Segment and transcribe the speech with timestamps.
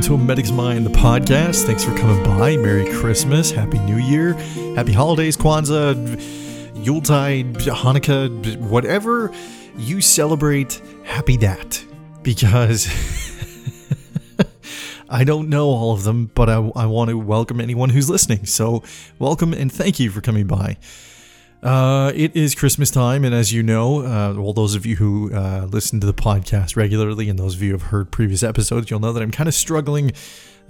[0.00, 1.66] Welcome to A Medic's Mind, the podcast.
[1.66, 2.56] Thanks for coming by.
[2.56, 4.32] Merry Christmas, Happy New Year,
[4.74, 5.94] Happy Holidays, Kwanzaa,
[6.82, 9.30] Yuletide, Hanukkah, whatever
[9.76, 11.84] you celebrate, happy that.
[12.22, 12.88] Because
[15.10, 18.46] I don't know all of them, but I, I want to welcome anyone who's listening.
[18.46, 18.82] So,
[19.18, 20.78] welcome and thank you for coming by.
[21.62, 25.32] Uh, it is Christmas time, and as you know, uh, well, those of you who
[25.34, 28.90] uh, listen to the podcast regularly, and those of you who have heard previous episodes,
[28.90, 30.12] you'll know that I'm kind of struggling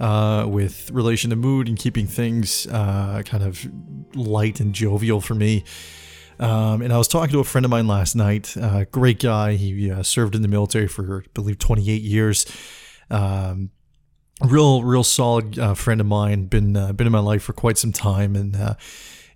[0.01, 3.65] uh, with relation to mood and keeping things uh, kind of
[4.15, 5.63] light and jovial for me.
[6.39, 9.53] Um, and I was talking to a friend of mine last night, uh, great guy.
[9.53, 12.45] He uh, served in the military for, I believe, 28 years.
[13.09, 13.69] Um,
[14.43, 16.45] real, real solid uh, friend of mine.
[16.45, 18.73] Been uh, been in my life for quite some time, and uh,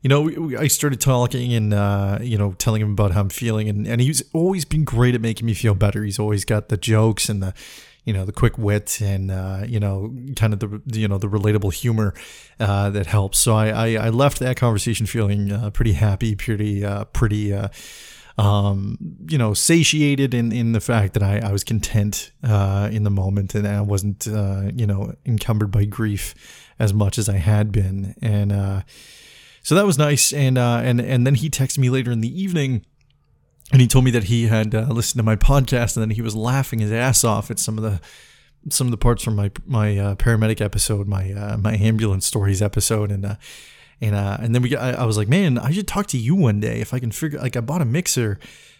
[0.05, 3.21] you know, we- we- I started talking and uh, you know, telling him about how
[3.21, 6.03] I'm feeling, and and he's always been great at making me feel better.
[6.03, 7.55] He's always got the jokes and the
[8.03, 11.27] you know the quick wit and uh, you know kind of the you know the
[11.27, 12.13] relatable humor
[12.59, 13.39] uh, that helps.
[13.39, 17.51] So I, I I left that conversation feeling uh, pretty happy, pretty uh, pretty.
[17.51, 17.69] Uh,
[18.37, 18.97] um,
[19.29, 23.09] you know, satiated in, in the fact that I, I was content uh, in the
[23.09, 26.35] moment and I wasn't, uh, you know, encumbered by grief
[26.77, 28.13] as much as I had been.
[28.21, 28.81] And uh,
[29.65, 30.31] so that was nice.
[30.31, 32.85] And uh, and and then he texted me later in the evening,
[33.71, 36.21] and he told me that he had uh, listened to my podcast, and then he
[36.21, 37.99] was laughing his ass off at some of the
[38.69, 42.61] some of the parts from my my uh, paramedic episode, my uh, my ambulance stories
[42.61, 43.35] episode, and uh,
[43.99, 46.17] and uh, and then we got, I, I was like, man, I should talk to
[46.17, 47.39] you one day if I can figure.
[47.39, 48.37] Like, I bought a mixer,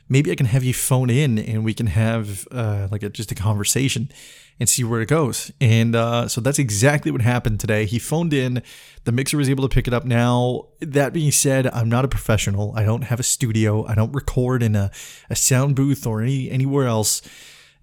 [0.07, 3.31] maybe I can have you phone in and we can have uh, like a, just
[3.31, 4.11] a conversation
[4.59, 5.51] and see where it goes.
[5.59, 7.85] And uh, so that's exactly what happened today.
[7.85, 8.63] He phoned in,
[9.03, 10.05] the mixer was able to pick it up.
[10.05, 12.73] Now, that being said, I'm not a professional.
[12.75, 13.85] I don't have a studio.
[13.85, 14.91] I don't record in a,
[15.29, 17.21] a sound booth or any anywhere else.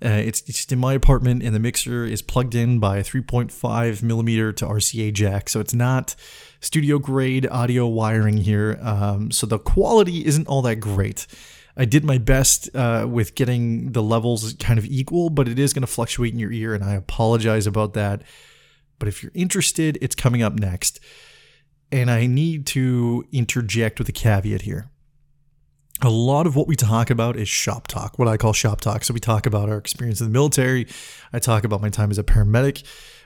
[0.05, 3.05] Uh, it's, it's just in my apartment, and the mixer is plugged in by a
[3.05, 6.17] 3.5 millimeter to RCA jack, so it's not
[6.61, 8.81] studio grade audio wiring here.
[8.83, 11.29] Um, so the quality isn't all that great.
[11.77, 15.73] I did my best uh, with getting the levels kind of equal, but it is
[15.73, 18.23] going to fluctuate in your ear, and I apologize about that.
[18.99, 21.01] But if you're interested, it's coming up next.
[21.91, 24.93] And I need to interject with a caveat here
[26.03, 29.05] a lot of what we talk about is shop talk, what I call shop talk.
[29.05, 30.89] So we talk about our experience in the military.
[31.33, 32.83] I talk about my time as a paramedic.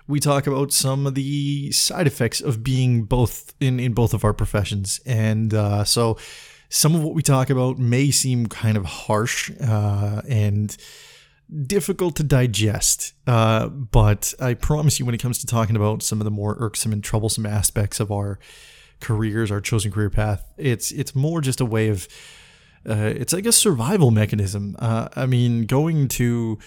[0.06, 4.24] We talk about some of the side effects of being both in, in both of
[4.24, 5.00] our professions.
[5.06, 6.18] And uh, so
[6.68, 10.76] some of what we talk about may seem kind of harsh uh, and
[11.66, 13.14] difficult to digest.
[13.26, 16.56] Uh, but I promise you, when it comes to talking about some of the more
[16.58, 18.38] irksome and troublesome aspects of our
[19.00, 22.08] careers, our chosen career path, it's it's more just a way of
[22.88, 24.76] uh, it's like a survival mechanism.
[24.78, 26.58] Uh, I mean, going to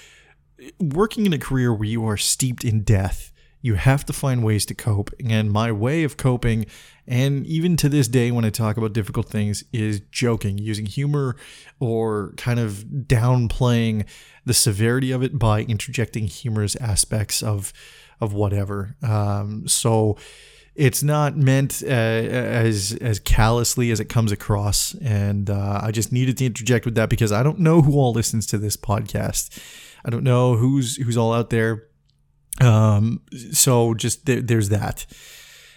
[0.79, 3.28] working in a career where you are steeped in death,
[3.61, 5.11] you have to find ways to cope.
[5.23, 6.65] And my way of coping,
[7.07, 11.35] and even to this day, when I talk about difficult things, is joking, using humor
[11.79, 14.05] or kind of downplaying
[14.45, 17.73] the severity of it by interjecting humorous aspects of
[18.21, 18.95] of whatever.
[19.01, 20.17] Um, so
[20.75, 26.13] it's not meant uh, as as callously as it comes across, and uh, I just
[26.13, 29.59] needed to interject with that because I don't know who all listens to this podcast.
[30.05, 31.88] I don't know who's who's all out there.
[32.61, 33.21] Um,
[33.51, 35.05] so just there, there's that.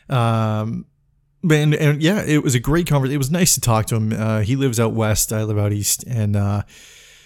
[0.09, 0.87] Um,
[1.51, 3.15] and, and yeah, it was a great conversation.
[3.15, 4.13] It was nice to talk to him.
[4.13, 5.33] Uh, he lives out west.
[5.33, 6.63] I live out east, and uh,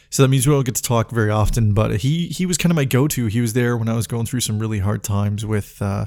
[0.09, 1.75] so that means we don't get to talk very often.
[1.75, 3.26] But he he was kind of my go-to.
[3.26, 5.81] He was there when I was going through some really hard times with.
[5.81, 6.06] Uh,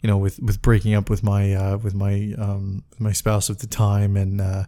[0.00, 3.58] you know, with with breaking up with my uh, with my um, my spouse at
[3.58, 4.62] the time, and uh,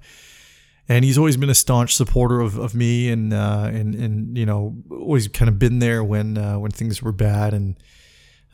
[0.89, 4.45] and he's always been a staunch supporter of, of me, and uh, and and you
[4.45, 7.77] know, always kind of been there when when things were bad, and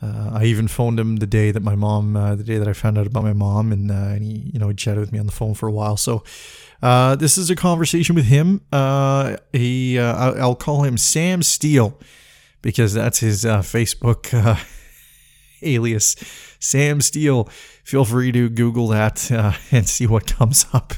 [0.01, 2.73] uh, I even phoned him the day that my mom, uh, the day that I
[2.73, 5.19] found out about my mom, and uh, and he you know he chatted with me
[5.19, 5.97] on the phone for a while.
[5.97, 6.23] So
[6.83, 8.61] uh, this is a conversation with him.
[8.71, 11.99] Uh, he uh, I'll call him Sam Steele
[12.61, 14.33] because that's his Facebook.
[15.63, 16.15] Alias
[16.59, 17.45] Sam Steele.
[17.83, 19.31] Feel free to Google that
[19.71, 20.93] and see what comes up.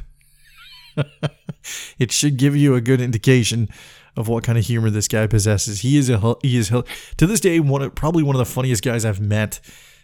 [2.00, 3.69] it should give you a good indication
[4.19, 5.80] of what kind of humor this guy possesses.
[5.80, 8.83] He is a he is to this day one of, probably one of the funniest
[8.83, 9.62] guys I've met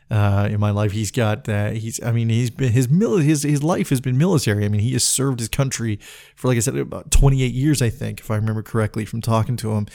[0.09, 0.93] uh, in my life.
[0.93, 4.17] He's got uh, he's I mean he's been his mil- his his life has been
[4.17, 4.63] military.
[4.63, 5.99] I mean he has served his country
[6.35, 9.57] for like I said about 28 years I think if I remember correctly from talking
[9.57, 9.87] to him.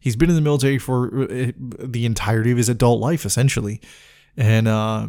[0.00, 3.80] He's been in the military for uh, the entirety of his adult life essentially,
[4.36, 5.08] and uh,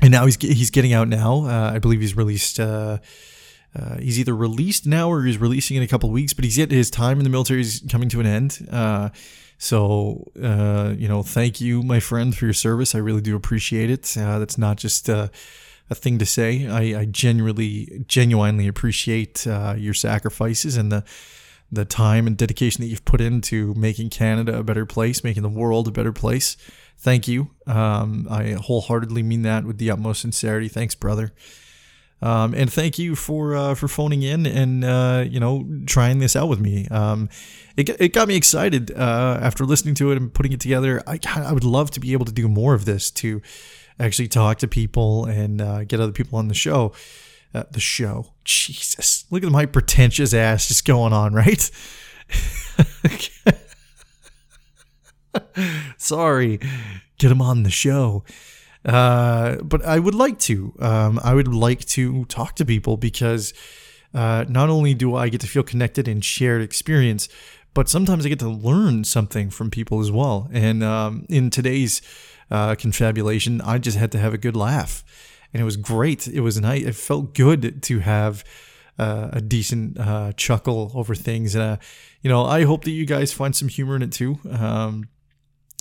[0.00, 1.44] and now he's he's getting out now.
[1.44, 2.58] Uh, I believe he's released.
[2.58, 2.98] Uh,
[3.76, 6.56] uh, he's either released now or he's releasing in a couple of weeks, but he's
[6.56, 8.66] yet his time in the military is coming to an end.
[8.70, 9.10] Uh,
[9.58, 12.94] so, uh, you know, thank you, my friend, for your service.
[12.94, 14.16] I really do appreciate it.
[14.16, 15.28] Uh, that's not just uh,
[15.90, 16.66] a thing to say.
[16.66, 21.04] I, I genuinely, genuinely appreciate uh, your sacrifices and the
[21.72, 25.48] the time and dedication that you've put into making Canada a better place, making the
[25.48, 26.56] world a better place.
[26.96, 27.50] Thank you.
[27.66, 30.68] Um, I wholeheartedly mean that with the utmost sincerity.
[30.68, 31.32] Thanks, brother.
[32.22, 36.34] Um, and thank you for uh, for phoning in and uh, you know trying this
[36.34, 36.88] out with me.
[36.90, 37.28] Um,
[37.76, 41.02] it, it got me excited uh, after listening to it and putting it together.
[41.06, 43.42] I I would love to be able to do more of this to
[43.98, 46.92] actually talk to people and uh, get other people on the show.
[47.54, 51.70] Uh, the show, Jesus, look at my pretentious ass just going on, right?
[55.96, 56.60] Sorry,
[57.18, 58.24] get him on the show.
[58.86, 60.72] Uh, but I would like to.
[60.78, 63.52] Um, I would like to talk to people because
[64.14, 67.28] uh, not only do I get to feel connected and shared experience,
[67.74, 70.48] but sometimes I get to learn something from people as well.
[70.52, 72.00] And um, in today's
[72.50, 75.04] uh, confabulation, I just had to have a good laugh,
[75.52, 76.28] and it was great.
[76.28, 76.84] It was nice.
[76.84, 78.44] It felt good to have.
[78.98, 81.54] Uh, a decent uh, chuckle over things.
[81.54, 81.76] And, uh,
[82.22, 84.38] you know, I hope that you guys find some humor in it too.
[84.50, 85.10] Um,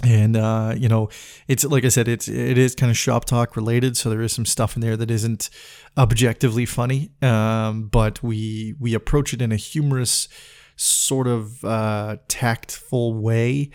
[0.04, 1.10] and uh, you know
[1.48, 4.34] it's like i said it's it is kind of shop talk related so there is
[4.34, 5.50] some stuff in there that isn't
[5.98, 10.28] objectively funny um, but we we approach it in a humorous
[10.76, 13.70] sort of uh, tactful way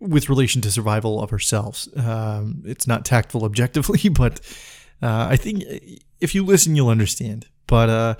[0.00, 1.88] with relation to survival of ourselves.
[1.96, 4.40] Um, it's not tactful objectively but
[5.02, 5.64] uh, i think
[6.20, 7.46] if you listen you'll understand.
[7.66, 8.14] But uh,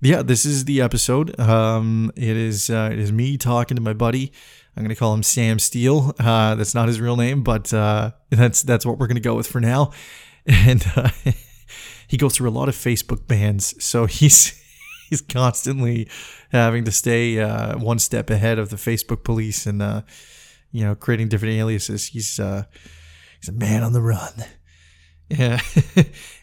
[0.00, 1.38] yeah this is the episode.
[1.38, 4.32] Um, it is uh, it is me talking to my buddy
[4.80, 6.14] I'm going to call him Sam Steele.
[6.18, 9.34] Uh, that's not his real name, but uh, that's that's what we're going to go
[9.34, 9.92] with for now.
[10.46, 11.10] And uh,
[12.08, 14.58] he goes through a lot of Facebook bans, so he's
[15.10, 16.08] he's constantly
[16.50, 20.00] having to stay uh, one step ahead of the Facebook police and uh,
[20.72, 22.06] you know creating different aliases.
[22.06, 22.64] He's uh,
[23.38, 24.32] he's a man on the run.
[25.28, 25.60] Yeah.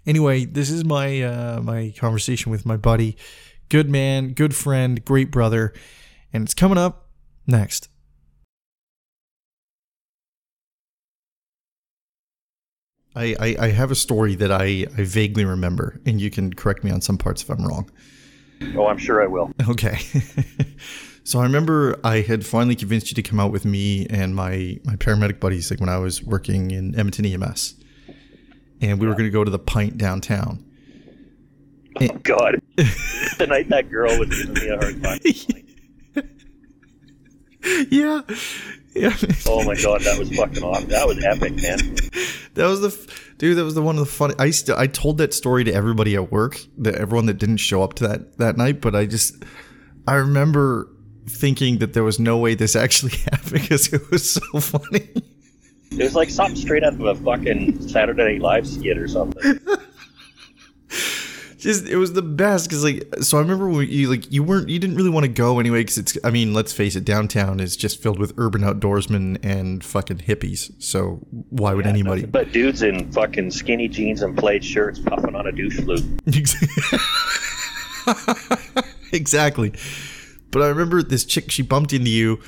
[0.06, 3.18] anyway, this is my my conversation with my buddy,
[3.70, 5.74] good man, good friend, great brother,
[6.32, 7.08] and it's coming up
[7.48, 7.90] next.
[13.18, 16.84] I, I, I have a story that I, I vaguely remember, and you can correct
[16.84, 17.90] me on some parts if I'm wrong.
[18.76, 19.52] Oh, I'm sure I will.
[19.68, 19.98] Okay.
[21.24, 24.80] so I remember I had finally convinced you to come out with me and my,
[24.84, 27.74] my paramedic buddies, like when I was working in Edmonton EMS.
[28.82, 29.10] And we yeah.
[29.10, 30.64] were going to go to the pint downtown.
[32.00, 32.62] Oh, God.
[32.76, 35.20] the night that girl was giving me a hard time.
[37.90, 38.22] yeah.
[38.98, 39.16] Yeah.
[39.46, 40.90] oh my god, that was fucking awesome.
[40.90, 41.96] That was epic, man.
[42.56, 43.58] That was the dude.
[43.58, 44.34] That was the one of the funny.
[44.40, 47.84] I to, I told that story to everybody at work, that everyone that didn't show
[47.84, 48.82] up to that that night.
[48.82, 49.44] But I just,
[50.08, 50.90] I remember
[51.28, 55.10] thinking that there was no way this actually happened because it was so funny.
[55.92, 59.60] It was like something straight out of a fucking Saturday Night Live skit or something
[61.58, 64.70] just it was the best because like so I remember when you like you weren't
[64.70, 67.60] you didn't really want to go anyway because it's I mean let's face it downtown
[67.60, 72.26] is just filled with urban outdoorsmen and fucking hippies so why would yeah, anybody?
[72.26, 76.04] but dudes in fucking skinny jeans and plaid shirts puffing on a douche flute.
[79.12, 79.74] Exactly.
[80.52, 82.40] But I remember this chick she bumped into you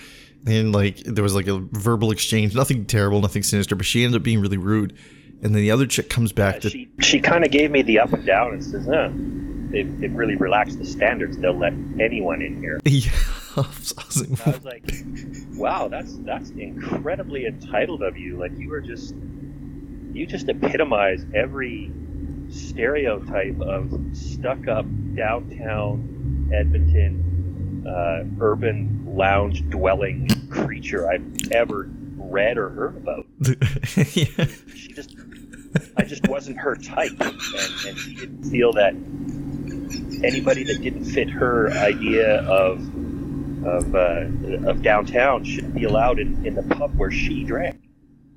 [0.47, 4.21] and like there was like a verbal exchange nothing terrible nothing sinister but she ended
[4.21, 4.95] up being really rude
[5.41, 6.55] and then the other chick comes back.
[6.55, 9.09] Yeah, to, she she kind of gave me the up and down and says, "Huh,
[9.71, 11.37] they've, they've really relaxed the standards.
[11.37, 13.11] They'll let anyone in here." Yeah,
[13.57, 13.65] I
[14.45, 14.83] was like,
[15.55, 18.37] "Wow, that's that's incredibly entitled of you.
[18.37, 19.15] Like you are just
[20.13, 21.91] you just epitomize every
[22.49, 31.89] stereotype of stuck-up downtown Edmonton uh, urban lounge dwelling creature I've ever
[32.29, 33.25] read or heard about.
[34.15, 34.45] yeah.
[34.75, 35.15] She just
[35.97, 37.39] I just wasn't her type, and,
[37.87, 38.93] and she didn't feel that
[40.23, 42.79] anybody that didn't fit her idea of
[43.65, 47.79] of uh, of downtown should be allowed in, in the pub where she drank.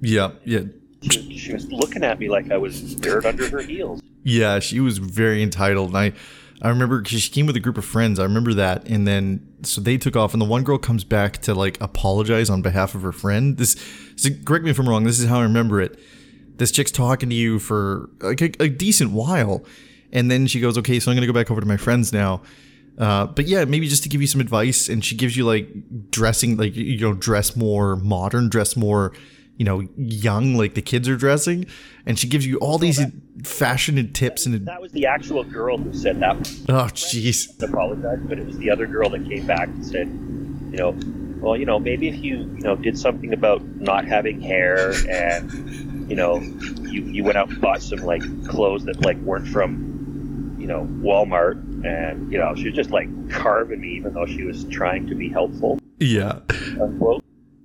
[0.01, 0.63] Yeah, yeah.
[1.03, 4.01] She, she was looking at me like I was dirt under her heels.
[4.25, 6.13] Yeah, she was very entitled, and I.
[6.63, 8.19] I remember because she came with a group of friends.
[8.19, 11.39] I remember that, and then so they took off, and the one girl comes back
[11.43, 13.59] to like apologize on behalf of her friend.
[13.59, 13.77] This,
[14.17, 15.05] so correct me if I'm wrong.
[15.05, 15.99] This is how I remember it
[16.57, 19.65] this chick's talking to you for like a, a decent while,
[20.13, 22.43] and then she goes, "Okay, so I'm gonna go back over to my friends now."
[22.99, 25.69] Uh, but yeah, maybe just to give you some advice, and she gives you like
[26.11, 29.13] dressing, like you know, dress more modern, dress more,
[29.63, 31.67] you know, young, like the kids are dressing,
[32.05, 33.13] and she gives you all these that,
[33.47, 34.45] fashion tips.
[34.45, 36.35] And that was the actual girl who said that.
[36.69, 37.63] Oh, jeez.
[37.63, 40.99] Apologize, but it was the other girl that came back and said, you know,
[41.41, 46.11] well, you know, maybe if you, you know, did something about not having hair and,
[46.11, 50.57] you know, you, you went out and bought some like clothes that like weren't from,
[50.59, 54.43] you know, Walmart and, you know, she was just like carving me even though she
[54.43, 55.79] was trying to be helpful.
[56.01, 56.41] Yeah.
[56.81, 57.22] Unquote.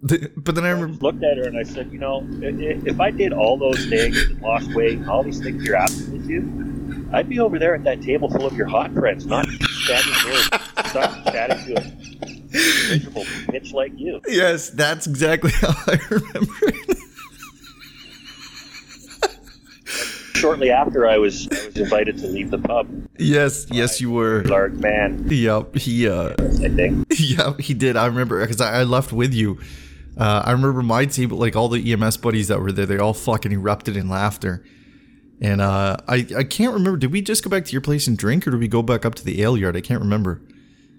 [0.38, 3.12] But then I remember I looked at her and I said, you know, if I
[3.12, 7.30] did all those things and lost weight all these things you're asking me to, I'd
[7.30, 10.60] be over there at that table full of your hot friends, not standing here,
[10.94, 14.22] not chatting to a miserable bitch like you.
[14.28, 16.98] Yes, that's exactly how I remember it.
[20.36, 22.88] Shortly after, I was I was invited to leave the pub.
[23.18, 24.44] Yes, yes, you were.
[24.44, 25.26] Large man.
[25.28, 26.08] Yep, he.
[26.08, 27.08] uh I think.
[27.20, 27.98] Yeah, he did.
[27.98, 29.58] I remember because I, I left with you
[30.18, 33.14] uh, I remember my table, like all the EMS buddies that were there, they all
[33.14, 34.64] fucking erupted in laughter.
[35.40, 36.98] And uh, I I can't remember.
[36.98, 39.06] Did we just go back to your place and drink, or did we go back
[39.06, 39.78] up to the ale yard?
[39.78, 40.42] I can't remember.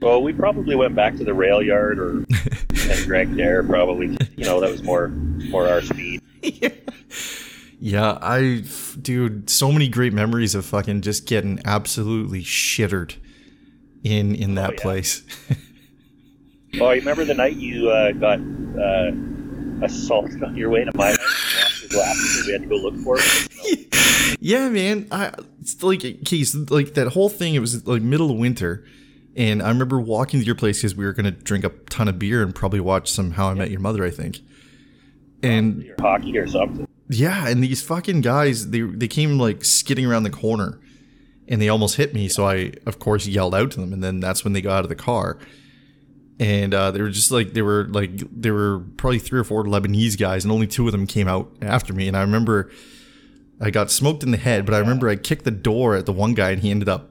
[0.00, 2.10] Well, we probably went back to the rail yard or
[2.70, 3.64] and drank there.
[3.64, 6.22] Probably, you know, that was more more our speed.
[6.42, 6.68] yeah.
[7.80, 8.64] yeah, I,
[9.00, 13.16] dude, so many great memories of fucking just getting absolutely shittered
[14.04, 14.82] in in that oh, yeah.
[14.82, 15.22] place.
[16.74, 19.10] Oh, you remember the night you uh, got uh,
[19.84, 21.86] assaulted on your way to my house?
[21.88, 24.36] Glasses we had to go look for it.
[24.40, 25.08] yeah, man.
[25.10, 27.54] I it's like keys like that whole thing.
[27.54, 28.84] It was like middle of winter,
[29.34, 32.18] and I remember walking to your place because we were gonna drink a ton of
[32.18, 34.04] beer and probably watch some How I Met Your Mother.
[34.04, 34.40] I think.
[35.42, 36.86] And hockey or something.
[37.08, 40.78] Yeah, and these fucking guys, they they came like skidding around the corner,
[41.48, 42.28] and they almost hit me.
[42.28, 44.84] So I, of course, yelled out to them, and then that's when they got out
[44.84, 45.38] of the car
[46.40, 49.64] and uh, they were just like they were like there were probably three or four
[49.64, 52.06] Lebanese guys, and only two of them came out after me.
[52.06, 52.70] And I remember
[53.60, 56.12] I got smoked in the head, but I remember I kicked the door at the
[56.12, 57.10] one guy, and he ended up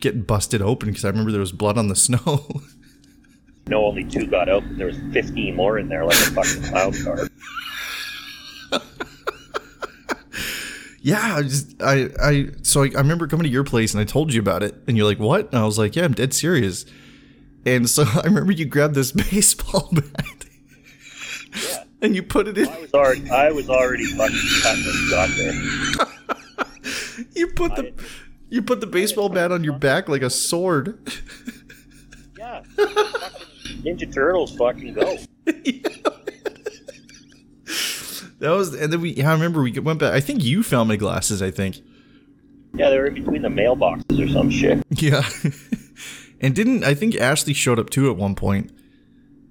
[0.00, 2.46] getting busted open because I remember there was blood on the snow.
[3.66, 4.62] no, only two got out.
[4.76, 7.28] There was fifteen more in there, like a fucking clown car.
[11.00, 14.04] yeah, I just I I so I, I remember coming to your place and I
[14.04, 16.32] told you about it, and you're like, "What?" And I was like, "Yeah, I'm dead
[16.32, 16.84] serious."
[17.64, 20.44] And so I remember you grabbed this baseball bat.
[21.54, 21.84] Yeah.
[22.00, 22.68] And you put it in.
[22.68, 27.26] I was already, I was already fucking cut when you got there.
[27.34, 27.92] you put the,
[28.50, 31.00] you put the baseball bat on your back like a sword.
[32.38, 32.62] Yeah.
[33.82, 35.18] Ninja Turtles fucking go.
[38.40, 39.20] That was, and then we.
[39.22, 40.12] I remember we went back.
[40.12, 41.42] I think you found my glasses.
[41.42, 41.80] I think.
[42.74, 44.84] Yeah, they were in between the mailboxes or some shit.
[44.90, 45.28] Yeah.
[46.40, 48.72] And didn't I think Ashley showed up too at one point?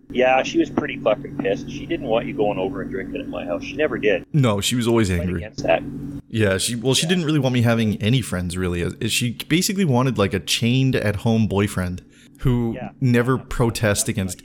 [0.10, 1.70] Yeah, she was pretty fucking pissed.
[1.70, 3.64] She didn't want you going over and drinking at my house.
[3.64, 4.26] She never did.
[4.32, 5.44] No, she was always angry.
[5.44, 5.84] Against that.
[6.30, 7.10] Yeah, she well, she yeah.
[7.10, 8.58] didn't really want me having any friends.
[8.58, 12.06] Really, uh, she basically wanted like a chained at home boyfriend
[12.40, 12.92] who yeah.
[13.02, 13.44] never yeah.
[13.50, 14.42] protest against.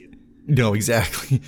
[0.46, 1.40] No, exactly.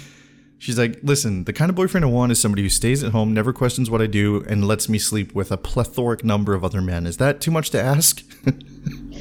[0.58, 3.34] She's like, listen, the kind of boyfriend I want is somebody who stays at home,
[3.34, 6.80] never questions what I do, and lets me sleep with a plethoric number of other
[6.80, 7.06] men.
[7.06, 8.22] Is that too much to ask?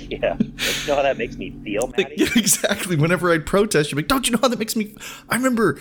[0.10, 0.36] Yeah.
[0.38, 2.16] Don't you know how that makes me feel, Maddie?
[2.18, 2.96] Yeah, exactly.
[2.96, 4.96] Whenever I'd protest, she'd be like, don't you know how that makes me...
[5.30, 5.80] I remember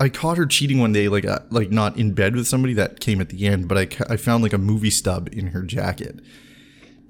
[0.00, 2.74] I caught her cheating one day, like uh, like not in bed with somebody.
[2.74, 5.62] That came at the end, but I, I found like a movie stub in her
[5.62, 6.20] jacket.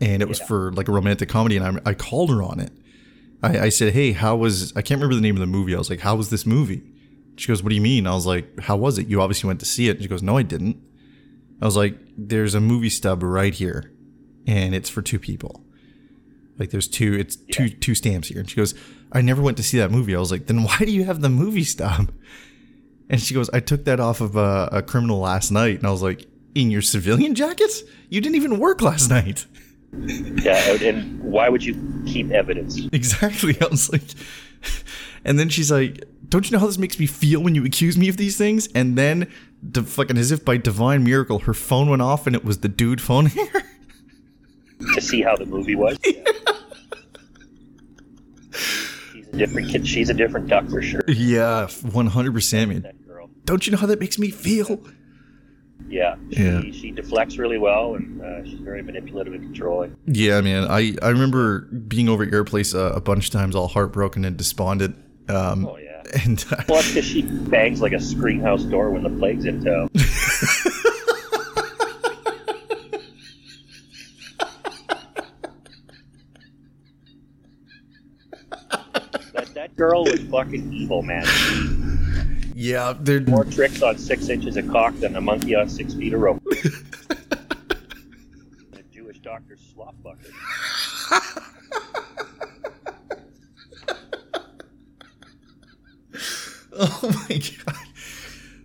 [0.01, 0.47] And it was yeah.
[0.47, 2.73] for like a romantic comedy, and I, I called her on it.
[3.43, 4.73] I, I said, hey, how was...
[4.77, 5.75] I can't remember the name of the movie.
[5.75, 6.83] I was like, how was this movie?
[7.37, 8.07] She goes, what do you mean?
[8.07, 9.07] I was like, how was it?
[9.07, 10.01] You obviously went to see it.
[10.01, 10.77] She goes, no, I didn't.
[11.61, 13.93] I was like, there's a movie stub right here,
[14.47, 15.64] and it's for two people.
[16.59, 17.57] Like there's two, it's yeah.
[17.57, 18.41] two two stamps here.
[18.41, 18.75] And she goes,
[19.13, 20.15] I never went to see that movie.
[20.15, 22.13] I was like, then why do you have the movie stub?
[23.11, 25.77] And she goes, I took that off of a, a criminal last night.
[25.77, 27.83] And I was like, in your civilian jackets?
[28.09, 29.47] You didn't even work last night.
[29.97, 32.81] Yeah, and why would you keep evidence?
[32.93, 33.57] Exactly.
[33.61, 34.03] I was like,
[35.25, 37.97] and then she's like, "Don't you know how this makes me feel when you accuse
[37.97, 39.31] me of these things?" And then,
[39.63, 42.69] the fucking as if by divine miracle, her phone went off, and it was the
[42.69, 43.63] dude phoning her
[44.95, 45.99] to see how the movie was.
[49.13, 49.87] she's a different kid.
[49.87, 51.03] She's a different duck for sure.
[51.09, 52.93] Yeah, one hundred percent, man.
[53.45, 54.83] Don't you know how that makes me feel?
[55.87, 56.61] Yeah, she, yeah.
[56.73, 59.97] she deflects really well, and uh, she's very manipulative and controlling.
[60.07, 60.65] Yeah, man.
[60.65, 64.25] I, I remember being over at your place uh, a bunch of times, all heartbroken
[64.25, 64.97] and despondent.
[65.29, 66.03] Um, oh yeah.
[66.23, 69.91] And uh, well, because she bangs like a screenhouse door when the plague's in town.
[79.77, 81.25] girl was fucking evil, man.
[82.57, 86.13] Yeah, they're more tricks on six inches of cock than a monkey on six feet
[86.13, 86.43] of rope.
[88.73, 90.33] a Jewish doctor's slop bucket.
[96.73, 97.77] oh my god.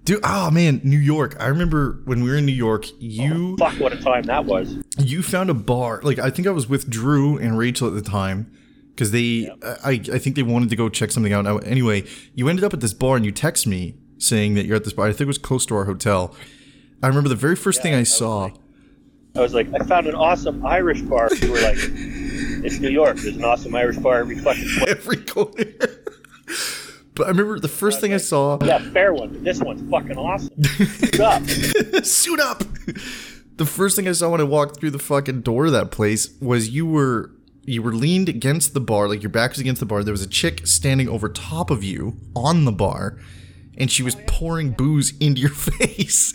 [0.05, 1.37] Dude, oh man, New York.
[1.39, 4.23] I remember when we were in New York, oh, you oh, fuck what a time
[4.23, 4.75] that was.
[4.97, 6.01] You found a bar.
[6.01, 8.51] Like I think I was with Drew and Rachel at the time
[8.99, 9.57] because they yep.
[9.63, 11.45] Uh, I I think they wanted to go check something out.
[11.65, 12.03] Anyway,
[12.35, 14.91] you ended up at this bar and you text me saying that you're at this
[14.91, 15.05] bar.
[15.05, 16.35] I think it was close to our hotel.
[17.01, 18.43] I remember the very first yeah, thing I, I saw.
[18.43, 18.55] Like,
[19.37, 21.29] I was like, I found an awesome Irish bar.
[21.33, 23.15] You were like, it's New York.
[23.17, 24.91] There's an awesome Irish bar every fucking corner.
[24.91, 25.65] Every corner.
[27.15, 28.57] But I remember the first I thing like, I saw.
[28.63, 29.33] Yeah, fair one.
[29.33, 30.63] But this one's fucking awesome.
[30.63, 31.43] Suit up.
[32.05, 32.63] Suit up.
[33.57, 36.29] The first thing I saw when I walked through the fucking door of that place
[36.39, 37.33] was you were
[37.69, 40.03] you were leaned against the bar, like your back was against the bar.
[40.03, 43.17] There was a chick standing over top of you on the bar,
[43.77, 46.33] and she was pouring booze into your face.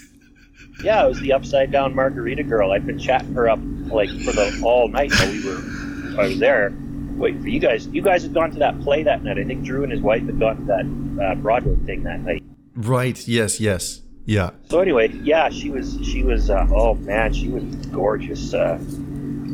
[0.83, 2.73] Yeah, it was the upside down margarita girl.
[2.73, 6.38] I'd been chatting her up like for the all night while we were I was
[6.38, 6.73] there
[7.17, 7.87] wait for you guys.
[7.88, 9.38] You guys had gone to that play that night.
[9.38, 12.43] I think Drew and his wife had gone to that uh, Broadway thing that night.
[12.75, 13.26] Right.
[13.26, 13.61] Yes.
[13.61, 14.03] Yes.
[14.26, 14.50] Yeah.
[14.71, 15.99] So anyway, yeah, she was.
[16.03, 16.49] She was.
[16.49, 18.55] Uh, oh man, she was gorgeous.
[18.55, 18.79] Uh,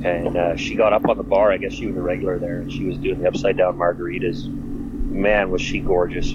[0.04, 1.52] and uh, she got up on the bar.
[1.52, 4.46] I guess she was a regular there, and she was doing the upside down margaritas.
[4.46, 6.34] Man, was she gorgeous.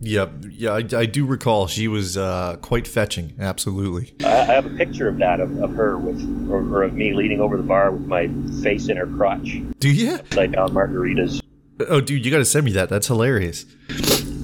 [0.00, 0.44] Yep.
[0.50, 3.34] Yeah, I, I do recall she was uh, quite fetching.
[3.38, 4.14] Absolutely.
[4.24, 7.12] I, I, have a picture of that of, of her with or, or, of me
[7.12, 8.30] leaning over the bar with my
[8.62, 9.60] face in her crotch.
[9.78, 10.14] Do you?
[10.14, 11.42] Upside down margaritas.
[11.88, 12.88] Oh, dude, you got to send me that.
[12.88, 13.66] That's hilarious.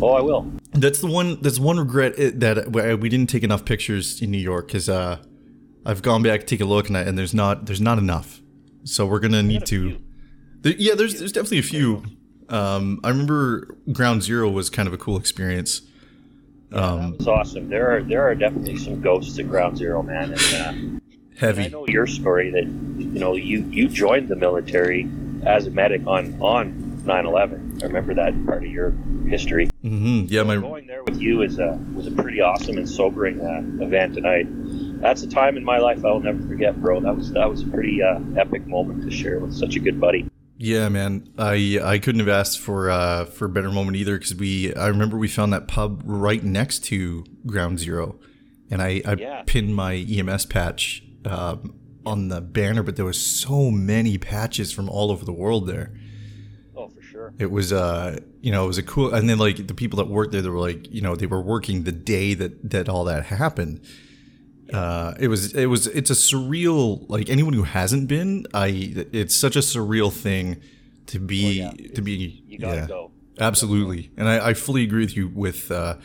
[0.00, 0.50] Oh, I will.
[0.72, 1.40] That's the one.
[1.40, 5.22] That's one regret that we didn't take enough pictures in New York because uh,
[5.86, 8.42] I've gone back to take a look and, I, and there's not there's not enough.
[8.86, 9.98] So we're gonna need to.
[10.60, 12.04] There, yeah, there's there's definitely a few.
[12.48, 15.82] Um, I remember Ground Zero was kind of a cool experience.
[16.70, 17.68] Yeah, um, that was awesome.
[17.68, 20.32] There are there are definitely some ghosts at Ground Zero, man.
[20.32, 21.00] And, uh,
[21.36, 21.64] heavy.
[21.64, 25.08] And I know your story that you know you you joined the military
[25.44, 27.82] as a medic on on 9/11.
[27.82, 28.92] I remember that part of your
[29.26, 29.68] history.
[29.84, 30.26] Mm-hmm.
[30.28, 33.84] Yeah, my going there with you is a was a pretty awesome and sobering uh,
[33.84, 34.44] event, and I
[35.00, 37.00] that's a time in my life I'll never forget, bro.
[37.00, 40.00] That was that was a pretty uh, epic moment to share with such a good
[40.00, 40.28] buddy.
[40.58, 41.32] Yeah, man.
[41.38, 44.86] I I couldn't have asked for uh for a better moment either because we I
[44.86, 48.18] remember we found that pub right next to Ground Zero,
[48.70, 49.42] and I I yeah.
[49.46, 51.74] pinned my EMS patch um,
[52.06, 55.92] on the banner, but there was so many patches from all over the world there.
[56.74, 57.34] Oh, for sure.
[57.38, 60.08] It was uh you know it was a cool and then like the people that
[60.08, 63.04] worked there they were like you know they were working the day that that all
[63.04, 63.84] that happened
[64.72, 69.34] uh, it was it was it's a surreal like anyone who hasn't been I it's
[69.34, 70.60] such a surreal thing
[71.06, 71.94] to be oh, yeah.
[71.94, 73.10] to be you gotta yeah, go.
[73.38, 74.10] Absolutely.
[74.16, 75.96] And I, I fully agree with you with uh,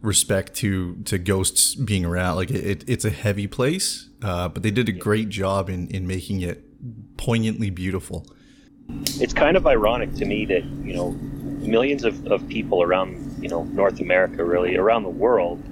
[0.00, 2.36] respect to to ghosts being around.
[2.36, 6.06] Like it, it's a heavy place uh, but they did a great job in in
[6.06, 6.64] making it
[7.16, 8.26] poignantly beautiful.
[9.20, 13.48] It's kind of ironic to me that you know millions of, of people around you
[13.48, 15.62] know North America really around the world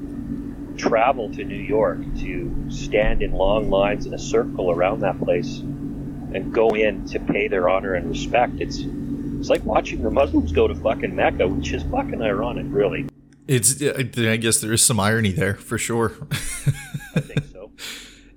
[0.78, 5.58] travel to New York to stand in long lines in a circle around that place
[5.58, 8.54] and go in to pay their honor and respect.
[8.60, 13.06] It's it's like watching the Muslims go to fucking Mecca, which is fucking ironic, really.
[13.46, 16.14] It's I guess there is some irony there for sure.
[16.32, 17.70] I think so.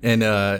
[0.03, 0.59] And uh,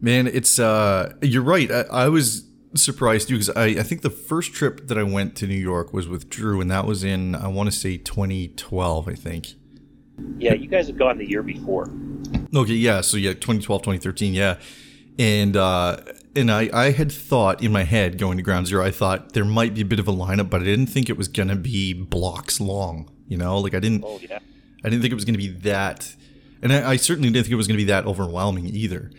[0.00, 1.70] man, it's uh, you're right.
[1.70, 5.36] I, I was surprised too because I, I think the first trip that I went
[5.36, 9.08] to New York was with Drew, and that was in I want to say 2012,
[9.08, 9.54] I think.
[10.38, 11.90] Yeah, you guys have gone the year before.
[12.54, 13.00] Okay, yeah.
[13.00, 14.58] So yeah, 2012, 2013, yeah.
[15.18, 15.98] And uh
[16.34, 19.44] and I I had thought in my head going to Ground Zero, I thought there
[19.44, 21.92] might be a bit of a lineup, but I didn't think it was gonna be
[21.92, 23.10] blocks long.
[23.28, 24.04] You know, like I didn't.
[24.06, 24.38] Oh yeah.
[24.84, 26.14] I didn't think it was gonna be that,
[26.62, 29.10] and I, I certainly didn't think it was gonna be that overwhelming either.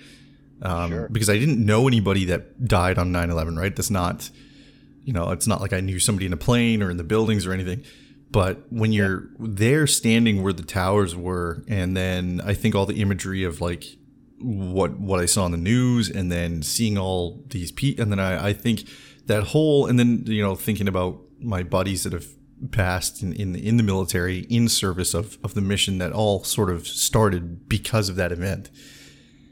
[0.62, 1.10] Um, sure.
[1.10, 3.58] Because I didn't know anybody that died on 9/11.
[3.58, 3.76] Right?
[3.76, 4.30] That's not.
[5.04, 7.46] You know, it's not like I knew somebody in a plane or in the buildings
[7.46, 7.84] or anything.
[8.34, 13.00] But when you're there standing where the towers were, and then I think all the
[13.00, 13.86] imagery of like
[14.40, 18.20] what what I saw on the news, and then seeing all these people, and then
[18.20, 18.86] I, I think
[19.28, 22.26] that whole, and then you know thinking about my buddies that have
[22.72, 26.44] passed in in the, in the military in service of of the mission that all
[26.44, 28.72] sort of started because of that event.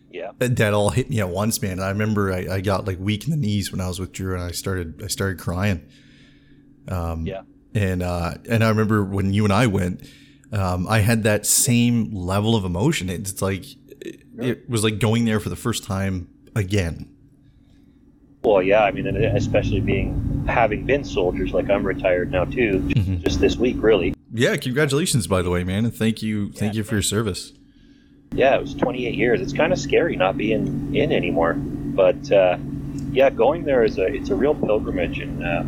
[0.10, 1.80] Yeah, that all hit me at once, man.
[1.80, 4.34] I remember I, I got like weak in the knees when I was with Drew,
[4.34, 5.88] and I started I started crying.
[6.88, 7.41] Um, yeah
[7.74, 10.08] and uh, and I remember when you and I went,
[10.52, 13.10] um, I had that same level of emotion.
[13.10, 13.66] It's like
[14.02, 17.08] it, it was like going there for the first time again.
[18.44, 23.18] Well, yeah, I mean, especially being having been soldiers, like I'm retired now too, mm-hmm.
[23.18, 24.16] just this week, really.
[24.34, 27.54] Yeah, congratulations, by the way, man, and thank you, thank yeah, you for your service.
[28.34, 29.42] Yeah, it was 28 years.
[29.42, 32.58] It's kind of scary not being in anymore, but uh,
[33.12, 35.64] yeah, going there is a it's a real pilgrimage, and uh,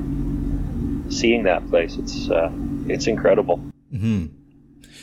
[1.14, 2.52] seeing that place, it's uh,
[2.88, 3.58] it's incredible.
[3.92, 4.26] hmm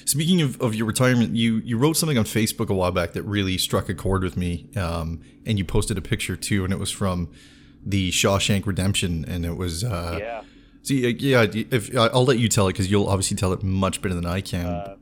[0.06, 3.22] Speaking of, of your retirement, you, you wrote something on Facebook a while back that
[3.22, 6.78] really struck a chord with me, um, and you posted a picture too, and it
[6.80, 7.30] was from
[7.84, 10.42] the Shawshank Redemption, and it was uh, yeah.
[10.82, 14.02] See, uh, yeah, if I'll let you tell it because you'll obviously tell it much
[14.02, 14.66] better than I can.
[14.66, 14.96] Uh,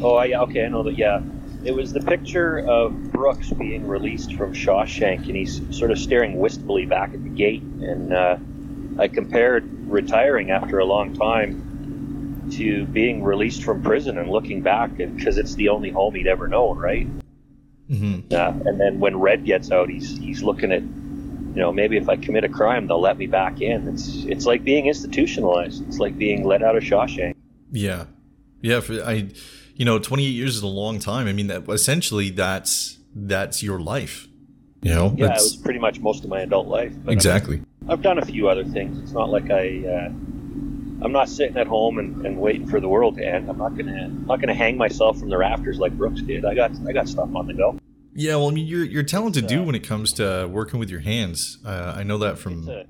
[0.00, 0.96] oh, yeah, okay, I know that.
[0.96, 1.20] Yeah,
[1.64, 6.38] it was the picture of Brooks being released from Shawshank, and he's sort of staring
[6.38, 7.62] wistfully back at the gate.
[7.62, 8.38] And uh,
[8.98, 14.96] I compared retiring after a long time to being released from prison and looking back,
[14.96, 17.08] because it's the only home he'd ever known, right?
[17.90, 18.32] Mm-hmm.
[18.32, 20.82] Uh, and then when Red gets out, he's he's looking at
[21.56, 23.88] you know, maybe if I commit a crime, they'll let me back in.
[23.88, 25.88] It's it's like being institutionalized.
[25.88, 27.34] It's like being let out of Shawshank.
[27.72, 28.04] Yeah,
[28.60, 28.80] yeah.
[28.80, 29.30] For, I,
[29.74, 31.26] you know, twenty eight years is a long time.
[31.26, 34.28] I mean, that essentially that's that's your life.
[34.82, 36.92] You know, yeah, it was pretty much most of my adult life.
[37.08, 37.62] exactly.
[37.84, 38.98] I've, I've, done a few other things.
[38.98, 39.84] It's not like I.
[39.86, 40.12] Uh,
[41.02, 43.50] I'm not sitting at home and, and waiting for the world to end.
[43.50, 46.44] I'm not gonna I'm not gonna hang myself from the rafters like Brooks did.
[46.44, 47.78] I got I got stuff on the go.
[48.14, 51.00] Yeah, well, I mean, you're you're talented too when it comes to working with your
[51.00, 51.58] hands.
[51.64, 52.60] Uh, I know that from.
[52.60, 52.86] It's a,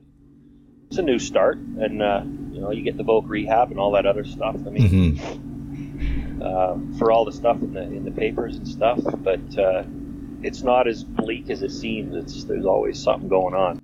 [0.88, 2.22] it's a new start, and uh,
[2.52, 4.54] you know, you get the voc rehab and all that other stuff.
[4.54, 6.42] I mean, mm-hmm.
[6.42, 9.82] uh, for all the stuff in the in the papers and stuff, but uh,
[10.42, 12.14] it's not as bleak as it seems.
[12.14, 13.80] It's there's always something going on.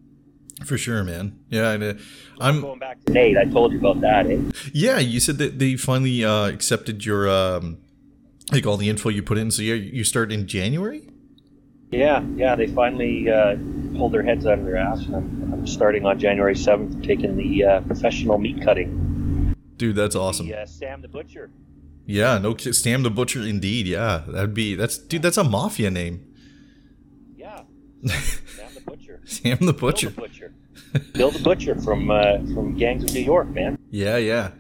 [0.65, 1.39] For sure, man.
[1.49, 1.95] Yeah, and, uh,
[2.41, 3.37] I'm going back to NAIT.
[3.37, 4.27] I told you about that.
[4.27, 4.39] Eh?
[4.73, 7.79] Yeah, you said that they finally uh, accepted your um,
[8.53, 9.51] like all the info you put in.
[9.51, 11.09] So yeah, you start in January.
[11.91, 13.57] Yeah, yeah, they finally uh,
[13.97, 15.05] pulled their heads out of their ass.
[15.09, 19.55] I'm, I'm starting on January 7th, taking the uh, professional meat cutting.
[19.77, 20.47] Dude, that's awesome.
[20.47, 21.51] Yeah, uh, Sam the Butcher.
[22.07, 23.87] Yeah, no, Sam the Butcher, indeed.
[23.87, 25.23] Yeah, that'd be that's dude.
[25.23, 26.32] That's a mafia name.
[28.07, 29.21] Sam the Butcher.
[29.25, 30.11] Sam the Butcher.
[30.11, 30.55] Bill the Butcher.
[31.13, 33.79] Bill the Butcher from uh, from Gangs of New York, man.
[33.91, 34.51] Yeah, yeah.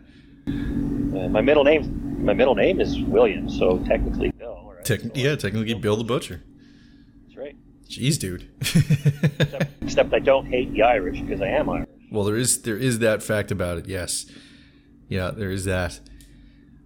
[0.46, 4.72] Uh, my middle name, my middle name is William, so technically Bill.
[4.74, 4.85] Right?
[4.85, 6.42] Te- yeah, technically Bill the Butcher.
[7.26, 7.57] That's right.
[7.88, 8.48] Jeez, dude.
[8.61, 11.88] except, except, I don't hate the Irish because I am Irish.
[12.11, 13.87] Well, there is there is that fact about it.
[13.87, 14.26] Yes,
[15.09, 16.00] yeah, there is that.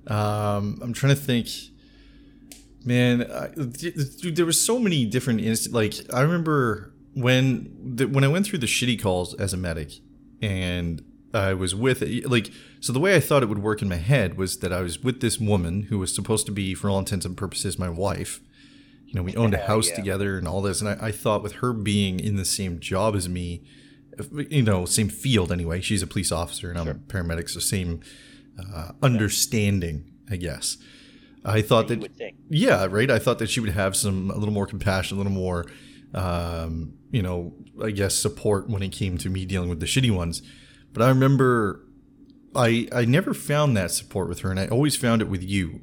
[0.06, 1.48] Um, I'm trying to think.
[2.86, 8.24] Man, I, dude, there were so many different inst- Like I remember when the, when
[8.24, 9.92] I went through the shitty calls as a medic,
[10.40, 13.96] and I was with like so the way I thought it would work in my
[13.96, 16.98] head was that I was with this woman who was supposed to be, for all
[16.98, 18.40] intents and purposes, my wife
[19.06, 19.96] you know, we owned a house yeah.
[19.96, 20.80] together and all this.
[20.80, 23.62] And I, I, thought with her being in the same job as me,
[24.48, 28.00] you know, same field anyway, she's a police officer and I'm a paramedic, so same
[28.58, 30.78] uh, understanding, I guess.
[31.46, 33.10] I thought that, yeah, right.
[33.10, 35.64] I thought that she would have some, a little more compassion, a little more,
[36.12, 40.10] um, you know, I guess support when it came to me dealing with the shitty
[40.10, 40.42] ones.
[40.92, 41.86] But I remember
[42.54, 45.80] I, I never found that support with her and I always found it with you.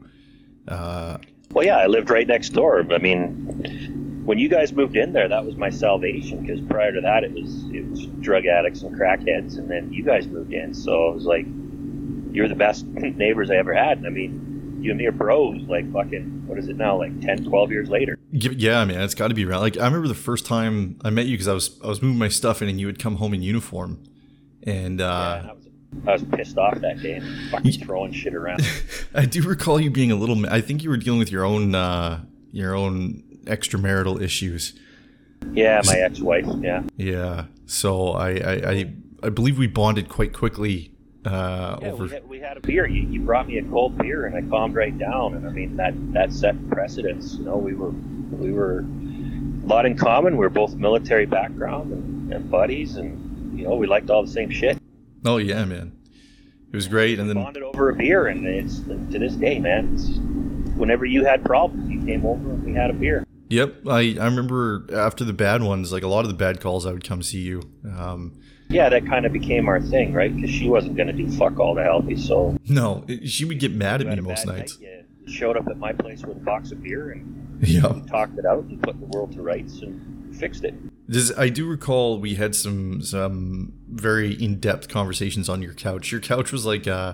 [0.67, 1.17] Uh,
[1.51, 2.85] well, yeah, I lived right next door.
[2.91, 7.01] I mean, when you guys moved in there, that was my salvation because prior to
[7.01, 10.73] that, it was it was drug addicts and crackheads, and then you guys moved in,
[10.73, 11.45] so it was like
[12.31, 13.99] you're the best neighbors I ever had.
[13.99, 14.52] And I mean,
[14.83, 15.61] you and me are bros.
[15.63, 16.97] Like fucking, what is it now?
[16.97, 18.17] Like 10, 12 years later.
[18.31, 19.61] Yeah, man, it's got to be around.
[19.61, 22.19] Like I remember the first time I met you because I was I was moving
[22.19, 24.03] my stuff in, and you would come home in uniform,
[24.63, 25.01] and.
[25.01, 25.51] uh yeah,
[26.07, 28.67] I was pissed off that day and fucking throwing shit around.
[29.15, 30.45] I do recall you being a little.
[30.47, 34.73] I think you were dealing with your own uh, your own extramarital issues.
[35.51, 36.45] Yeah, my ex-wife.
[36.61, 36.83] Yeah.
[36.97, 37.45] Yeah.
[37.65, 38.93] So I I, I,
[39.23, 40.92] I believe we bonded quite quickly.
[41.25, 42.03] Uh, yeah, over...
[42.03, 42.85] we, had, we had a beer.
[42.85, 45.35] You, you brought me a cold beer, and I calmed right down.
[45.35, 47.35] And I mean that that set precedence.
[47.35, 50.33] You know, we were we were a lot in common.
[50.33, 54.31] We were both military background and, and buddies, and you know we liked all the
[54.31, 54.77] same shit.
[55.25, 55.97] Oh yeah, man.
[56.71, 59.93] It was great, and then bonded over a beer, and it's to this day, man.
[59.93, 60.17] It's,
[60.75, 63.23] whenever you had problems, you came over and we had a beer.
[63.49, 66.85] Yep, I I remember after the bad ones, like a lot of the bad calls,
[66.85, 67.61] I would come see you.
[67.85, 68.39] Um,
[68.73, 70.35] yeah, that kind of became our thing, right?
[70.35, 73.59] Because she wasn't going to do fuck all to help you, so no, she would
[73.59, 74.79] get mad at me most nights.
[74.79, 74.89] Night,
[75.27, 78.05] showed up at my place with a box of beer and yep.
[78.07, 80.73] talked it out and put the world to rights and fixed it.
[81.09, 86.11] Does I do recall we had some some very in depth conversations on your couch.
[86.11, 87.13] Your couch was like uh,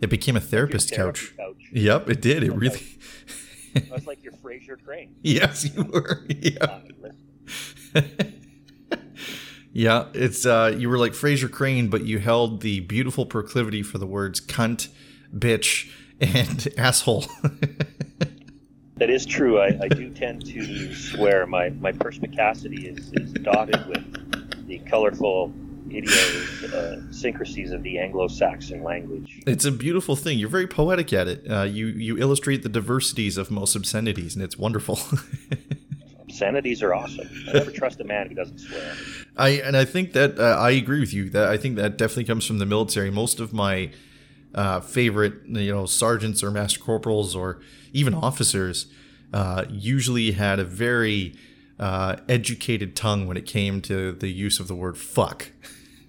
[0.00, 1.34] it became a therapist couch.
[1.36, 1.56] couch.
[1.72, 2.42] Yep, it did.
[2.42, 2.80] It really.
[3.76, 5.14] I was like your Frasier Crane.
[5.22, 6.26] Yes, you were.
[6.28, 6.80] Yeah.
[9.78, 13.98] Yeah, it's uh, you were like Frasier Crane, but you held the beautiful proclivity for
[13.98, 14.88] the words cunt,
[15.32, 15.88] bitch,
[16.20, 17.26] and asshole.
[18.96, 19.60] that is true.
[19.60, 21.46] I, I do tend to swear.
[21.46, 25.52] My my perspicacity is, is dotted with the colorful
[25.92, 29.40] idiosyncrasies of the Anglo-Saxon language.
[29.46, 30.40] It's a beautiful thing.
[30.40, 31.48] You're very poetic at it.
[31.48, 34.98] Uh, you you illustrate the diversities of most obscenities, and it's wonderful.
[36.38, 37.28] obscenities are awesome.
[37.48, 38.94] I never trust a man who doesn't swear.
[39.36, 41.30] I and I think that uh, I agree with you.
[41.30, 43.10] That I think that definitely comes from the military.
[43.10, 43.90] Most of my
[44.54, 47.60] uh, favorite, you know, sergeants or master corporals or
[47.92, 48.86] even officers
[49.32, 51.34] uh, usually had a very
[51.78, 55.50] uh, educated tongue when it came to the use of the word fuck.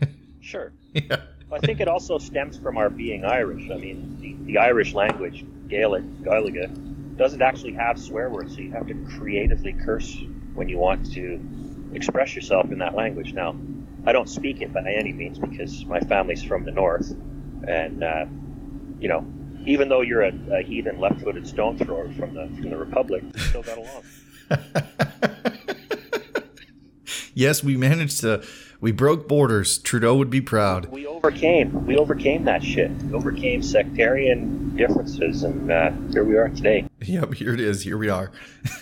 [0.41, 0.71] sure.
[0.93, 1.21] Yeah.
[1.51, 3.71] I think it also stems from our being Irish.
[3.71, 8.71] I mean, the, the Irish language, Gaelic, Gaeilge, doesn't actually have swear words, so you
[8.71, 10.17] have to creatively curse
[10.53, 11.37] when you want to
[11.93, 13.33] express yourself in that language.
[13.33, 13.57] Now,
[14.05, 17.11] I don't speak it by any means because my family's from the north,
[17.67, 18.25] and uh,
[19.01, 19.25] you know,
[19.65, 23.39] even though you're a, a heathen left-footed stone thrower from the from the Republic, we
[23.41, 24.03] still got along.
[27.33, 28.41] yes, we managed to.
[28.81, 29.77] We broke borders.
[29.77, 30.85] Trudeau would be proud.
[30.85, 31.85] We overcame.
[31.85, 32.89] We overcame that shit.
[33.03, 36.85] We overcame sectarian differences, and uh, here we are today.
[37.01, 37.83] Yep, here it is.
[37.83, 38.31] Here we are.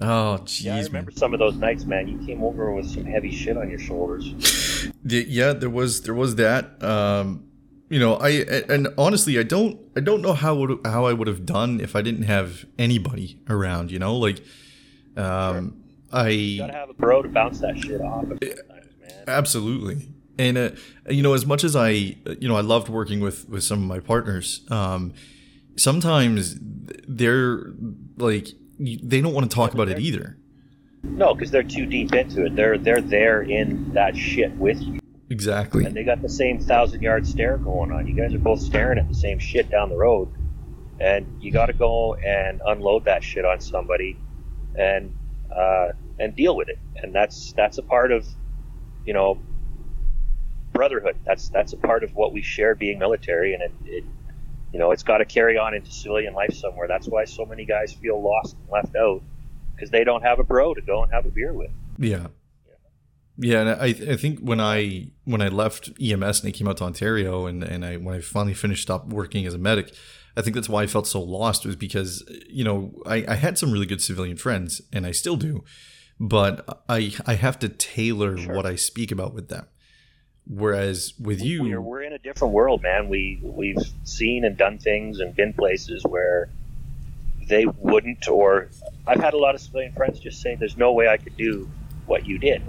[0.00, 0.64] oh, jeez.
[0.64, 1.16] Yeah, I remember man.
[1.16, 2.08] some of those nights, man.
[2.08, 4.90] You came over with some heavy shit on your shoulders.
[5.02, 6.82] yeah, there was there was that.
[6.82, 7.48] Um,
[7.88, 8.30] you know, I
[8.68, 11.96] and honestly, I don't I don't know how would how I would have done if
[11.96, 13.90] I didn't have anybody around.
[13.90, 14.42] You know, like
[15.16, 15.83] um, sure.
[16.14, 18.24] I you gotta have a bro to bounce that shit off.
[18.30, 18.38] of.
[19.26, 20.08] Absolutely.
[20.38, 20.70] And uh,
[21.08, 23.88] you know, as much as I, you know, I loved working with with some of
[23.88, 24.64] my partners.
[24.70, 25.14] Um,
[25.76, 26.56] sometimes
[27.08, 27.72] they're
[28.16, 28.48] like
[28.78, 30.36] they don't want to talk about it either.
[31.02, 32.56] No, because they're too deep into it.
[32.56, 35.00] They're they're there in that shit with you.
[35.30, 35.84] Exactly.
[35.84, 38.06] And they got the same thousand yard stare going on.
[38.06, 40.32] You guys are both staring at the same shit down the road,
[41.00, 44.16] and you got to go and unload that shit on somebody,
[44.76, 45.14] and
[45.54, 46.78] uh, and deal with it.
[46.96, 48.26] And that's that's a part of,
[49.04, 49.40] you know,
[50.72, 51.16] brotherhood.
[51.24, 54.04] That's that's a part of what we share being military, and it, it
[54.72, 56.88] you know, it's got to carry on into civilian life somewhere.
[56.88, 59.22] That's why so many guys feel lost and left out
[59.74, 61.70] because they don't have a bro to go and have a beer with.
[61.98, 62.26] Yeah.
[63.36, 66.76] Yeah, and I, I think when I when I left EMS and I came out
[66.76, 69.92] to Ontario and, and I when I finally finished up working as a medic,
[70.36, 73.58] I think that's why I felt so lost was because you know I, I had
[73.58, 75.64] some really good civilian friends and I still do,
[76.28, 78.54] but I I have to tailor sure.
[78.54, 79.66] what I speak about with them.
[80.46, 83.08] Whereas with you, we're, we're in a different world, man.
[83.08, 86.48] We we've seen and done things and been places where
[87.48, 88.70] they wouldn't, or
[89.06, 91.68] I've had a lot of civilian friends just say, "There's no way I could do
[92.06, 92.62] what you did."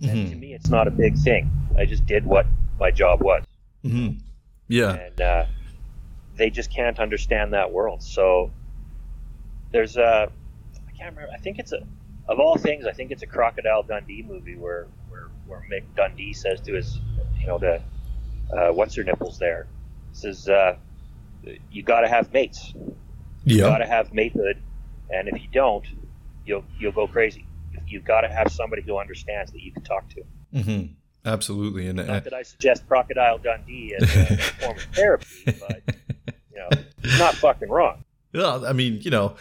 [0.00, 0.08] Mm-hmm.
[0.08, 1.50] And to me, it's not a big thing.
[1.76, 2.46] I just did what
[2.78, 3.44] my job was.
[3.84, 4.18] Mm-hmm.
[4.68, 4.94] Yeah.
[4.94, 5.44] And uh,
[6.36, 8.02] they just can't understand that world.
[8.02, 8.52] So
[9.72, 10.30] there's a,
[10.86, 11.32] I can't remember.
[11.34, 11.80] I think it's a,
[12.28, 16.32] of all things, I think it's a Crocodile Dundee movie where where where Mick Dundee
[16.32, 17.00] says to his,
[17.38, 17.82] you know, to
[18.56, 19.66] uh, what's her nipples there,
[20.12, 20.76] says, uh,
[21.70, 22.74] you got to have mates.
[23.44, 24.58] You got to have matehood,
[25.10, 25.86] and if you don't,
[26.44, 27.46] you'll you'll go crazy
[27.90, 30.22] you've got to have somebody who understands that you can talk to.
[30.54, 30.92] Mm-hmm.
[31.24, 35.82] Absolutely, and not uh, that I suggest Crocodile Dundee as a, form of therapy, but
[36.26, 36.68] you know,
[37.02, 38.04] it's not fucking wrong.
[38.32, 39.36] Well, I mean, you know,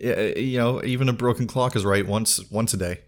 [0.00, 3.00] you know, even a broken clock is right once once a day.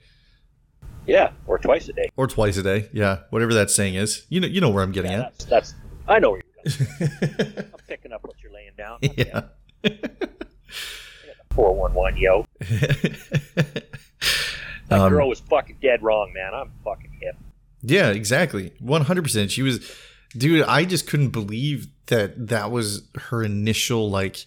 [1.07, 2.11] Yeah, or twice a day.
[2.16, 2.88] Or twice a day.
[2.92, 4.27] Yeah, whatever that saying is.
[4.29, 5.38] You know, you know where I'm getting yeah, at.
[5.38, 5.74] That's, that's
[6.07, 7.64] I know where you're going.
[7.72, 8.98] I'm picking up what you're laying down.
[9.16, 9.42] Yeah.
[11.51, 12.44] Four one one, yo.
[14.88, 16.55] That um, girl was fucking dead wrong, man.
[16.55, 17.37] I'm fucking hip.
[17.83, 18.72] Yeah, exactly.
[18.83, 19.51] 100%.
[19.51, 19.90] She was,
[20.37, 24.46] dude, I just couldn't believe that that was her initial, like,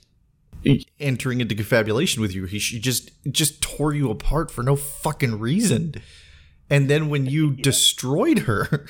[1.00, 2.46] entering into confabulation with you.
[2.46, 5.96] He, she just, just tore you apart for no fucking reason.
[6.70, 7.64] And then when you yeah.
[7.64, 8.88] destroyed her,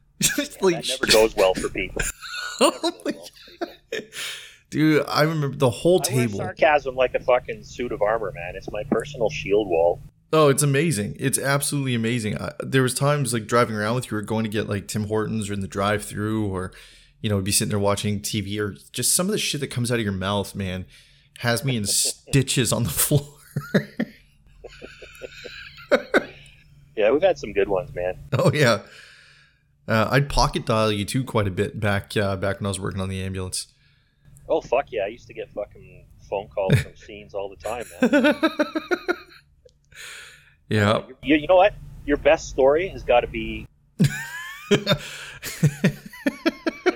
[0.60, 2.02] like, never goes well for people.
[2.60, 4.04] oh my God.
[4.70, 6.38] Dude, I remember the whole I table.
[6.38, 8.54] sarcasm like a fucking suit of armor, man.
[8.56, 10.00] It's my personal shield wall.
[10.32, 11.14] Oh, it's amazing!
[11.20, 12.38] It's absolutely amazing.
[12.38, 15.08] I, there was times like driving around with you, or going to get like Tim
[15.08, 16.72] Hortons or in the drive-through, or
[17.22, 19.68] you know, would be sitting there watching TV, or just some of the shit that
[19.68, 20.84] comes out of your mouth, man,
[21.38, 23.26] has me in stitches on the floor.
[26.96, 28.18] yeah, we've had some good ones, man.
[28.32, 28.82] Oh yeah,
[29.88, 32.80] uh, I'd pocket dial you too quite a bit back uh, back when I was
[32.80, 33.68] working on the ambulance.
[34.48, 35.04] Oh fuck yeah!
[35.04, 38.40] I used to get fucking phone calls from scenes all the time, man.
[40.72, 40.90] Yeah.
[40.90, 41.74] Uh, you, you know what?
[42.06, 43.66] Your best story has got to be.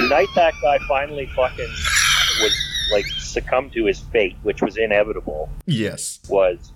[0.08, 1.68] The night that guy finally fucking
[2.40, 5.48] was like succumbed to his fate, which was inevitable.
[5.66, 6.72] Yes, was.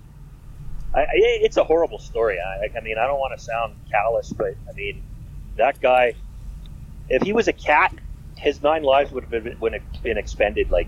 [0.93, 2.37] I, it's a horrible story.
[2.39, 5.01] I, I mean, I don't want to sound callous, but I mean,
[5.57, 6.13] that guy.
[7.09, 7.93] If he was a cat,
[8.37, 10.87] his nine lives would have been, would have been expended like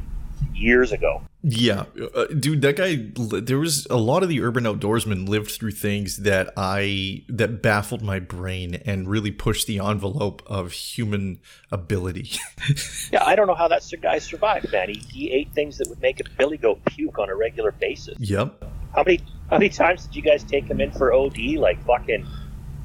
[0.53, 1.21] years ago.
[1.45, 3.09] Yeah, uh, dude, that guy.
[3.41, 8.01] There was a lot of the urban outdoorsmen lived through things that I that baffled
[8.01, 12.31] my brain and really pushed the envelope of human ability.
[13.11, 14.87] yeah, I don't know how that guy survived, man.
[14.87, 18.17] He, he ate things that would make a billy goat puke on a regular basis.
[18.19, 18.63] Yep.
[18.95, 21.37] How many how many times did you guys take him in for OD?
[21.57, 22.25] Like fucking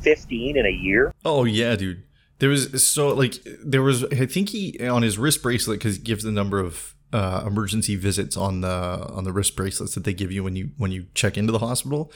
[0.01, 1.15] fifteen in a year?
[1.25, 2.03] Oh yeah, dude.
[2.41, 6.03] There was so like there was I think he on his wrist bracelet because it
[6.03, 10.15] gives the number of uh, emergency visits on the on the wrist bracelets that they
[10.15, 12.13] give you when you when you check into the hospital.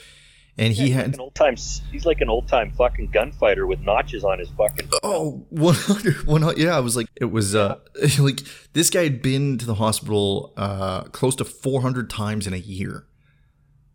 [0.55, 1.55] And yeah, he had like an old time.
[1.91, 4.87] He's like an old time fucking gunfighter with notches on his fucking.
[5.01, 6.77] Oh, 100, 100 yeah.
[6.77, 7.79] I was like, it was uh,
[8.19, 8.41] like
[8.73, 12.57] this guy had been to the hospital uh, close to four hundred times in a
[12.57, 13.07] year.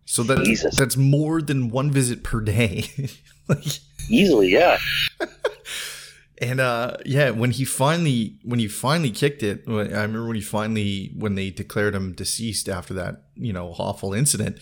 [0.05, 0.77] So that Jesus.
[0.77, 2.87] that's more than one visit per day.
[3.49, 3.65] like,
[4.11, 4.79] Easily, yeah.
[6.41, 10.43] And uh, yeah, when he finally when he finally kicked it, I remember when he
[10.43, 14.59] finally when they declared him deceased after that you know awful incident.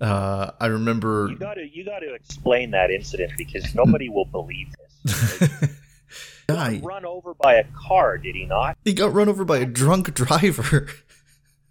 [0.00, 4.26] Uh, I remember you got to you got to explain that incident because nobody will
[4.26, 4.68] believe
[5.04, 5.70] this.
[6.48, 8.76] Like, run over by a car, did he not?
[8.84, 10.88] He got run over by a drunk driver.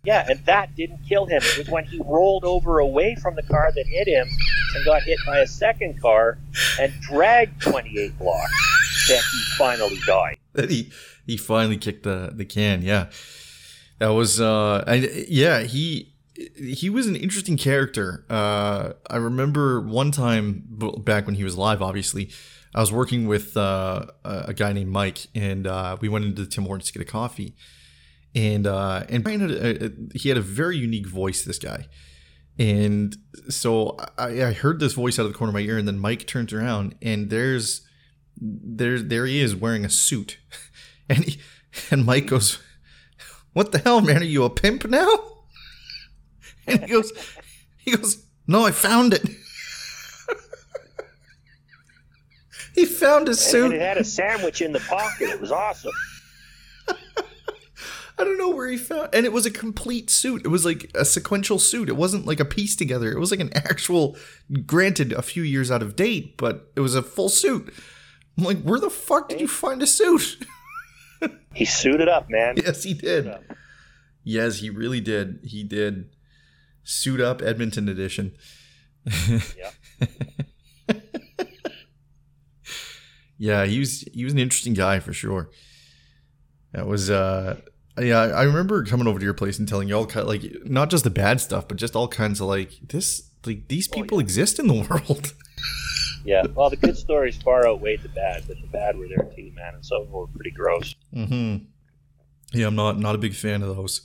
[0.06, 1.42] Yeah, and that didn't kill him.
[1.44, 4.30] It was when he rolled over away from the car that hit him
[4.74, 6.38] and got hit by a second car
[6.80, 8.69] and dragged 28 blocks
[9.10, 10.38] that he finally died.
[10.54, 10.92] That he
[11.26, 12.82] he finally kicked the the can.
[12.82, 13.10] Yeah,
[14.00, 14.84] that was uh,
[15.28, 16.14] yeah he
[16.56, 18.26] he was an interesting character.
[18.30, 20.64] Uh, I remember one time
[21.04, 21.82] back when he was alive.
[21.82, 22.32] Obviously,
[22.74, 26.66] I was working with uh, a guy named Mike, and uh, we went into Tim
[26.66, 27.56] Hortons to get a coffee.
[28.36, 31.44] And uh, and Brian had a, a, he had a very unique voice.
[31.44, 31.88] This guy,
[32.60, 33.18] and
[33.50, 35.98] so I, I heard this voice out of the corner of my ear, and then
[35.98, 37.82] Mike turns around, and there's
[38.42, 40.40] there there he is wearing a suit,
[41.10, 41.40] and he,
[41.92, 42.60] and Mike goes,
[43.54, 44.22] "What the hell, man?
[44.22, 45.08] Are you a pimp now?"
[46.68, 47.12] And he goes,
[47.78, 49.28] he goes, "No, I found it."
[52.76, 53.66] he found a suit.
[53.66, 55.30] And it had a sandwich in the pocket.
[55.30, 55.92] It was awesome.
[58.20, 60.42] I don't know where he found, and it was a complete suit.
[60.44, 61.88] It was like a sequential suit.
[61.88, 63.10] It wasn't like a piece together.
[63.14, 64.18] It was like an actual,
[64.66, 67.74] granted, a few years out of date, but it was a full suit.
[68.38, 70.38] I'm like, where the fuck did you find a suit?
[71.54, 72.56] he suited up, man.
[72.58, 73.30] Yes, he did.
[74.24, 75.40] Yes, he really did.
[75.44, 76.10] He did.
[76.84, 78.34] Suit up Edmonton edition.
[79.06, 79.72] yeah.
[83.38, 85.50] yeah, he was he was an interesting guy for sure.
[86.74, 87.60] That was uh
[87.98, 90.44] yeah, I remember coming over to your place and telling you all kind of, like
[90.66, 94.18] not just the bad stuff, but just all kinds of like this like these people
[94.18, 94.24] oh, yeah.
[94.24, 95.34] exist in the world.
[96.30, 99.52] Yeah, well, the good stories far outweighed the bad, but the bad were there too,
[99.56, 100.94] man, and some of them were pretty gross.
[101.12, 101.66] Mm-hmm.
[102.54, 104.02] Yeah, I'm not not a big fan of those.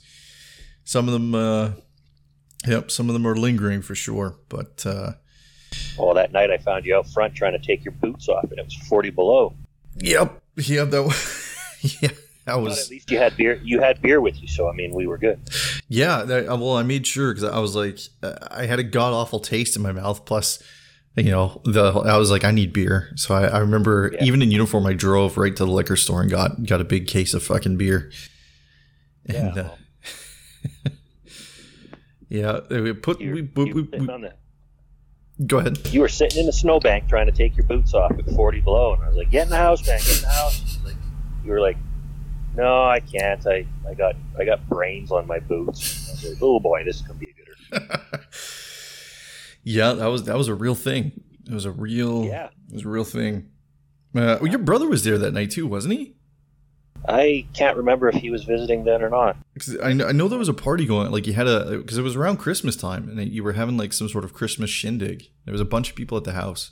[0.85, 1.73] Some of them, uh,
[2.65, 4.39] yep, some of them are lingering for sure.
[4.49, 5.11] But uh,
[5.99, 8.57] well, that night I found you out front trying to take your boots off, and
[8.57, 9.53] it was 40 below.
[9.97, 11.49] Yep, yep, that
[12.01, 12.09] yeah.
[12.45, 12.75] That was.
[12.75, 13.61] But at least you had beer.
[13.63, 15.39] You had beer with you, so I mean, we were good.
[15.89, 19.13] Yeah, that, well, I made sure because I was like, uh, I had a god
[19.13, 20.25] awful taste in my mouth.
[20.25, 20.57] Plus,
[21.15, 23.11] you know, the I was like, I need beer.
[23.15, 24.23] So I, I remember yeah.
[24.23, 27.07] even in uniform, I drove right to the liquor store and got got a big
[27.07, 28.11] case of fucking beer.
[29.25, 29.55] And
[32.29, 34.29] yeah, uh, yeah we put you, we, we, we, we
[35.45, 35.77] Go ahead.
[35.91, 38.93] You were sitting in the snowbank trying to take your boots off at 40 below,
[38.93, 39.99] and I was like, "Get in the house, man!
[39.99, 40.95] Get in the house!" Like,
[41.43, 41.75] you were like,
[42.55, 43.45] "No, I can't.
[43.45, 46.97] I, I got I got brains on my boots." I was like, "Oh boy, this
[46.97, 48.01] is gonna be a gooder."
[49.65, 51.11] Yeah, that was that was a real thing.
[51.47, 52.49] It was a real yeah.
[52.69, 53.49] It was a real thing.
[54.15, 56.15] Uh, well, your brother was there that night too, wasn't he?
[57.07, 59.37] I can't remember if he was visiting then or not.
[59.83, 61.11] I know, I know there was a party going.
[61.11, 63.91] Like you had a because it was around Christmas time, and you were having like
[63.91, 65.29] some sort of Christmas shindig.
[65.45, 66.71] There was a bunch of people at the house.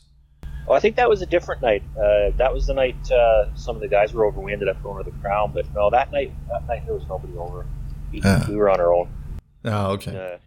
[0.67, 1.83] Oh, I think that was a different night.
[1.97, 4.39] Uh, that was the night uh, some of the guys were over.
[4.39, 7.07] We ended up going to the Crown, but no, that night that night there was
[7.09, 7.65] nobody over.
[8.11, 8.45] We, uh.
[8.47, 9.09] we were on our own.
[9.65, 10.39] Oh, okay.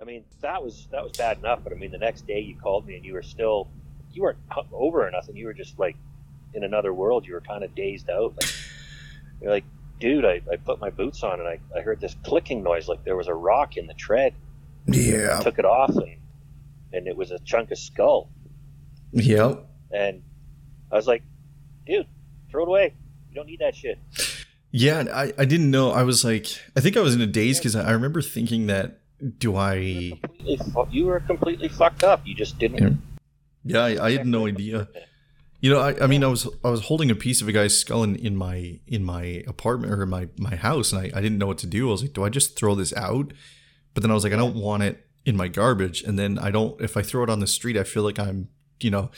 [0.00, 1.60] I mean, that was that was bad enough.
[1.64, 3.68] But I mean, the next day you called me and you were still,
[4.12, 4.38] you weren't
[4.72, 5.36] over or nothing.
[5.36, 5.96] You were just like
[6.54, 7.26] in another world.
[7.26, 8.34] You were kind of dazed out.
[8.40, 8.50] Like
[9.40, 9.64] you're like,
[10.00, 13.04] dude, I, I put my boots on and I, I heard this clicking noise, like
[13.04, 14.34] there was a rock in the tread.
[14.86, 15.38] Yeah.
[15.38, 16.16] I took it off and
[16.92, 18.30] and it was a chunk of skull.
[19.12, 19.66] Yep.
[19.90, 20.22] And
[20.90, 21.22] I was like,
[21.86, 22.06] dude,
[22.50, 22.94] throw it away.
[23.28, 23.98] You don't need that shit.
[24.70, 25.90] Yeah, I, I didn't know.
[25.90, 26.46] I was like,
[26.76, 29.00] I think I was in a daze because I remember thinking that,
[29.38, 30.18] do I.
[30.90, 32.22] You were completely fucked up.
[32.24, 33.02] You just didn't.
[33.64, 34.88] Yeah, yeah I, I had no idea.
[35.60, 37.76] You know, I, I mean, I was I was holding a piece of a guy's
[37.76, 41.38] skull in, in my in my apartment or my my house, and I, I didn't
[41.38, 41.88] know what to do.
[41.88, 43.32] I was like, do I just throw this out?
[43.94, 46.52] But then I was like, I don't want it in my garbage, and then I
[46.52, 46.80] don't.
[46.80, 48.48] If I throw it on the street, I feel like I'm
[48.80, 49.10] you know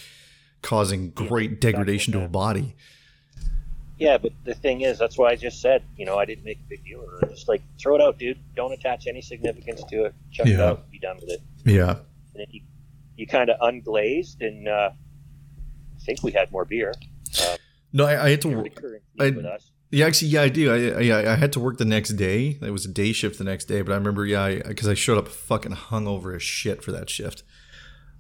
[0.62, 2.74] causing great yeah, degradation to a body.
[4.00, 6.58] Yeah, but the thing is, that's why I just said, you know, I didn't make
[6.58, 7.28] a big deal of it.
[7.28, 8.38] Just like throw it out, dude.
[8.56, 10.14] Don't attach any significance to it.
[10.32, 10.54] Chuck yeah.
[10.54, 10.90] it out.
[10.90, 11.42] Be done with it.
[11.66, 11.90] Yeah.
[11.90, 12.62] And then you,
[13.16, 16.94] you kind of unglazed, and uh, I think we had more beer.
[17.46, 17.56] Um,
[17.92, 18.82] no, I, I, had to work.
[19.20, 19.34] I,
[19.90, 20.72] yeah, actually, yeah, I do.
[20.72, 22.56] I, I I had to work the next day.
[22.62, 24.94] It was a day shift the next day, but I remember, yeah, because I, I,
[24.94, 27.42] showed up fucking hungover as shit for that shift.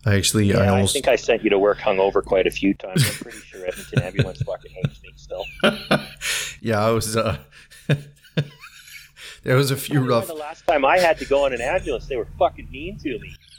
[0.04, 0.92] I actually, yeah, I almost.
[0.92, 3.02] I think I sent you to work hungover quite a few times.
[3.06, 4.99] I'm pretty sure Edmonton Ambulance fucking hates
[5.30, 5.46] still.
[6.60, 7.16] yeah, I was.
[7.16, 7.38] uh
[9.42, 10.26] There was a few rough.
[10.26, 13.18] The last time I had to go on an ambulance, they were fucking mean to
[13.18, 13.34] me.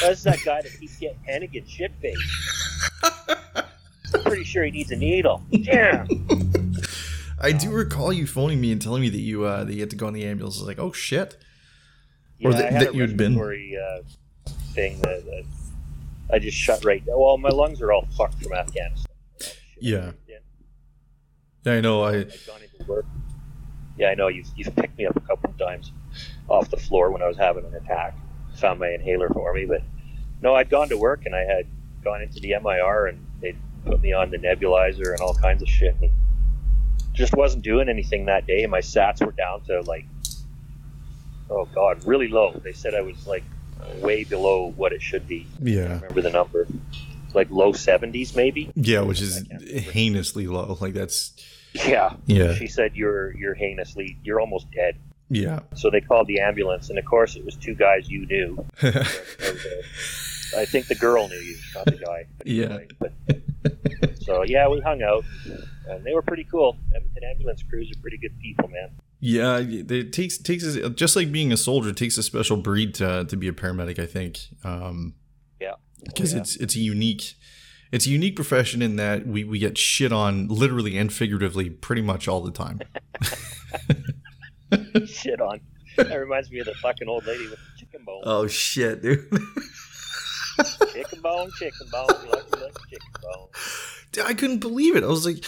[0.00, 2.22] That's that guy that keeps getting Hennigan shit faced.
[4.14, 5.42] I'm pretty sure he needs a needle.
[5.50, 6.06] Yeah.
[7.40, 9.90] I do recall you phoning me and telling me that you uh, that you had
[9.90, 10.58] to go on the ambulance.
[10.58, 11.36] I was like, oh shit.
[12.38, 13.36] Yeah, or that, that you'd been.
[13.36, 14.02] Uh,
[14.72, 15.44] thing that, that,
[16.32, 17.18] I just shut right down.
[17.18, 19.07] Well, my lungs are all fucked from Afghanistan.
[19.80, 20.12] Yeah.
[21.64, 22.02] Yeah, I know.
[22.04, 22.26] I.
[23.98, 24.28] Yeah, I know.
[24.28, 25.92] You've, you've picked me up a couple of times
[26.48, 28.16] off the floor when I was having an attack.
[28.56, 29.82] Found my inhaler for me, but
[30.40, 31.66] no, I'd gone to work and I had
[32.02, 35.68] gone into the MIR and they put me on the nebulizer and all kinds of
[35.68, 35.94] shit.
[36.00, 36.10] And
[37.12, 38.66] just wasn't doing anything that day.
[38.66, 40.06] My sats were down to like
[41.50, 42.60] oh god, really low.
[42.62, 43.44] They said I was like
[43.96, 45.46] way below what it should be.
[45.60, 46.66] Yeah, I remember the number?
[47.38, 48.72] Like low seventies, maybe.
[48.74, 49.46] Yeah, which is
[49.92, 50.76] heinously low.
[50.80, 51.36] Like that's.
[51.72, 52.14] Yeah.
[52.26, 52.54] Yeah.
[52.54, 54.96] She said you're you're heinously you're almost dead.
[55.30, 55.60] Yeah.
[55.76, 58.66] So they called the ambulance, and of course it was two guys you knew.
[58.82, 62.26] I think the girl knew you, not the guy.
[62.44, 62.78] yeah.
[62.98, 63.12] But,
[64.20, 65.24] so yeah, we hung out,
[65.86, 66.76] and they were pretty cool.
[66.92, 68.90] Edmonton ambulance crews are pretty good people, man.
[69.20, 70.64] Yeah, it takes takes
[70.96, 71.90] just like being a soldier.
[71.90, 74.00] It takes a special breed to to be a paramedic.
[74.00, 74.38] I think.
[74.64, 75.14] Um,
[76.08, 76.40] because yeah.
[76.40, 77.34] it's it's a unique
[77.92, 82.02] it's a unique profession in that we we get shit on literally and figuratively pretty
[82.02, 82.80] much all the time.
[85.06, 85.60] shit on.
[85.96, 88.22] That reminds me of the fucking old lady with the chicken bone.
[88.24, 89.28] Oh shit, dude.
[90.92, 92.08] chicken bone, chicken bone.
[92.24, 92.50] You like
[92.90, 93.48] chicken bone.
[94.12, 95.02] Dude, I couldn't believe it.
[95.02, 95.44] I was like,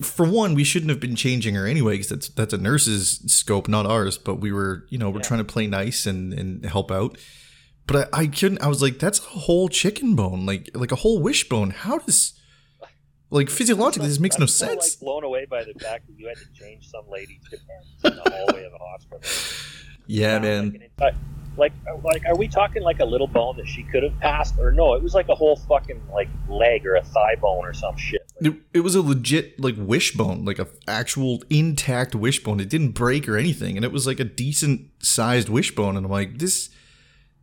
[0.00, 3.68] for one, we shouldn't have been changing her anyway because that's that's a nurse's scope,
[3.68, 4.18] not ours.
[4.18, 5.28] But we were, you know, we're yeah.
[5.28, 7.18] trying to play nice and and help out.
[7.86, 8.62] But I, I couldn't.
[8.62, 11.70] I was like, that's a whole chicken bone, like like a whole wishbone.
[11.70, 12.34] How does
[13.30, 14.96] like physiologically this makes I'm no so, sense?
[14.96, 18.22] Like blown away by the fact that you had to change some lady's in the
[18.30, 19.20] hallway of the hospital.
[20.06, 20.78] Yeah, man.
[21.00, 21.14] Like,
[21.56, 21.72] like
[22.02, 24.94] like are we talking like a little bone that she could have passed or no
[24.94, 28.22] it was like a whole fucking like leg or a thigh bone or some shit
[28.40, 33.28] it, it was a legit like wishbone like a actual intact wishbone it didn't break
[33.28, 36.70] or anything and it was like a decent sized wishbone and i'm like this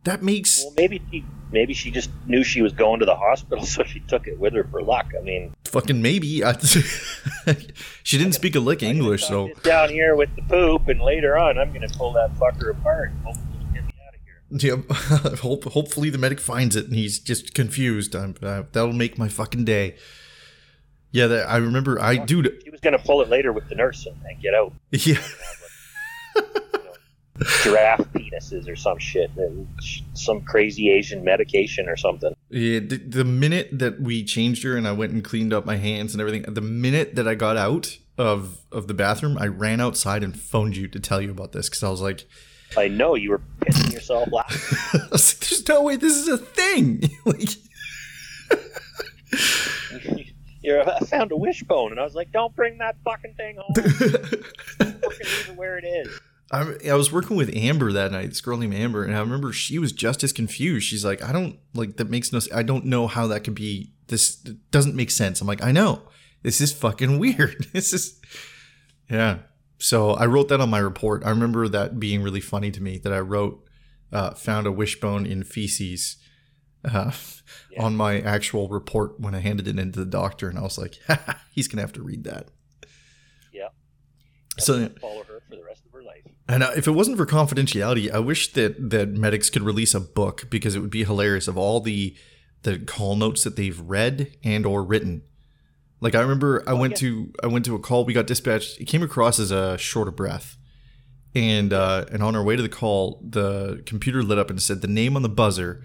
[0.04, 3.64] that makes well maybe she maybe she just knew she was going to the hospital
[3.74, 6.26] so she took it with her for luck i mean fucking maybe
[8.02, 11.58] she didn't speak a lick english so down here with the poop and later on
[11.58, 14.20] i'm gonna pull that fucker apart Hopefully, get me out of
[14.60, 14.82] here.
[14.88, 18.16] yeah, hope, hopefully the medic finds it and he's just confused.
[18.16, 18.32] Uh,
[18.72, 19.96] that'll make my fucking day.
[21.12, 22.00] Yeah, that, I remember.
[22.00, 24.54] I dude, He was going to pull it later with the nurse and, and get
[24.54, 24.72] out.
[24.92, 25.18] Yeah.
[27.62, 29.66] Giraffe penises or some shit, and
[30.14, 32.34] some crazy Asian medication or something.
[32.50, 35.76] Yeah, the, the, minute that we changed her and I went and cleaned up my
[35.76, 39.80] hands and everything, the minute that I got out of of the bathroom, I ran
[39.80, 42.26] outside and phoned you to tell you about this because I was like,
[42.76, 45.00] I know you were pissing yourself laughing.
[45.10, 47.02] like, There's no way this is a thing.
[47.24, 47.50] like,
[50.62, 53.74] you I found a wishbone, and I was like, "Don't bring that fucking thing home.
[53.74, 56.20] fucking leave it where it is."
[56.50, 59.52] I, I was working with Amber that night, this girl named Amber, and I remember
[59.52, 60.86] she was just as confused.
[60.86, 62.40] She's like, "I don't like that makes no.
[62.52, 63.92] I don't know how that could be.
[64.08, 66.02] This doesn't make sense." I'm like, "I know.
[66.42, 67.66] This is fucking weird.
[67.72, 68.20] This is,
[69.08, 69.38] yeah."
[69.78, 71.22] So I wrote that on my report.
[71.24, 73.64] I remember that being really funny to me that I wrote,
[74.12, 76.16] uh, found a wishbone in feces
[76.84, 77.12] uh,
[77.70, 77.82] yeah.
[77.82, 80.50] on my actual report when I handed it into the doctor.
[80.50, 80.96] And I was like,
[81.52, 82.48] he's going to have to read that.
[83.52, 83.68] Yeah.
[84.58, 86.22] so follow her for the rest of her life.
[86.48, 90.00] And uh, if it wasn't for confidentiality, I wish that, that medics could release a
[90.00, 92.16] book because it would be hilarious of all the,
[92.62, 95.22] the call notes that they've read and or written
[96.00, 97.08] Like I remember I oh, went yeah.
[97.08, 98.04] to I went to a call.
[98.04, 98.80] We got dispatched.
[98.80, 100.56] It came across as a short of breath,
[101.34, 104.80] and uh, and on our way to the call, the computer lit up and said
[104.80, 105.82] the name on the buzzer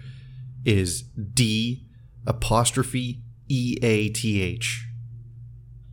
[0.64, 1.86] is D
[2.26, 4.86] apostrophe E A T H.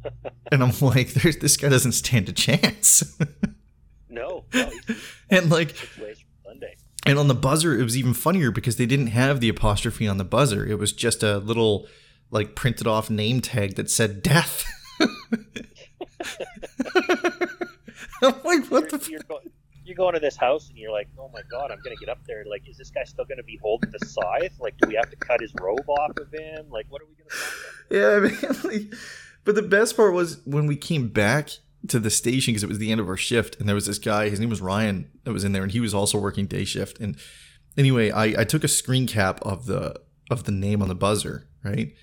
[0.51, 3.17] and I'm like, there's this guy doesn't stand a chance.
[4.14, 4.72] no, no
[5.30, 5.76] and like
[7.05, 10.18] and on the buzzer, it was even funnier because they didn't have the apostrophe on
[10.18, 10.66] the buzzer.
[10.66, 11.88] It was just a little
[12.32, 14.66] like printed off name tag that said death.
[18.22, 19.07] I'm like, what you're, the?
[19.09, 19.51] You're, going,
[19.84, 22.20] you're going to this house and you're like, oh my god, I'm gonna get up
[22.26, 22.45] there.
[22.49, 24.53] Like, is this guy still gonna be holding the scythe?
[24.59, 26.70] Like, do we have to cut his robe off of him?
[26.70, 27.74] Like, what are we gonna find?
[27.91, 28.16] Yeah,
[28.49, 28.93] I mean, like,
[29.43, 31.49] but the best part was when we came back
[31.88, 33.99] to the station because it was the end of our shift, and there was this
[33.99, 34.29] guy.
[34.29, 36.99] His name was Ryan that was in there, and he was also working day shift.
[36.99, 37.17] And
[37.77, 41.47] anyway, I, I took a screen cap of the of the name on the buzzer,
[41.63, 41.93] right?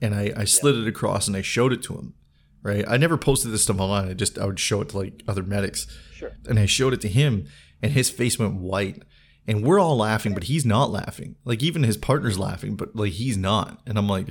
[0.00, 0.82] And I, I slid yeah.
[0.82, 2.14] it across and I showed it to him,
[2.62, 2.84] right?
[2.86, 4.08] I never posted this stuff online.
[4.08, 5.86] I just I would show it to like other medics.
[6.14, 6.32] Sure.
[6.48, 7.46] And I showed it to him,
[7.82, 9.02] and his face went white.
[9.46, 11.36] And we're all laughing, but he's not laughing.
[11.44, 13.80] Like even his partner's laughing, but like he's not.
[13.86, 14.28] And I'm like,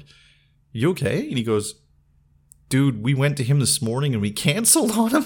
[0.72, 1.79] "You okay?" And he goes,
[2.70, 5.26] dude, we went to him this morning and we canceled on him.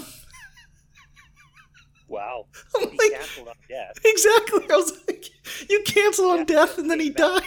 [2.07, 2.47] Wow.
[2.79, 3.99] He like, canceled on death.
[4.03, 4.63] Exactly.
[4.71, 5.25] I was like,
[5.69, 7.43] you cancel on death and then he died.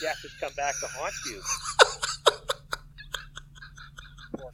[0.00, 1.40] Death has come back to haunt you.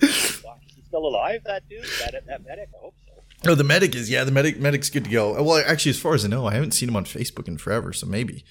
[0.08, 0.42] Is
[0.74, 1.84] he still alive, that dude?
[2.00, 2.68] That, that medic?
[2.74, 3.50] I hope so.
[3.50, 4.24] Oh, the medic is yeah.
[4.24, 5.40] The medic medic's good to go.
[5.42, 7.92] Well, actually, as far as I know, I haven't seen him on Facebook in forever,
[7.92, 8.44] so maybe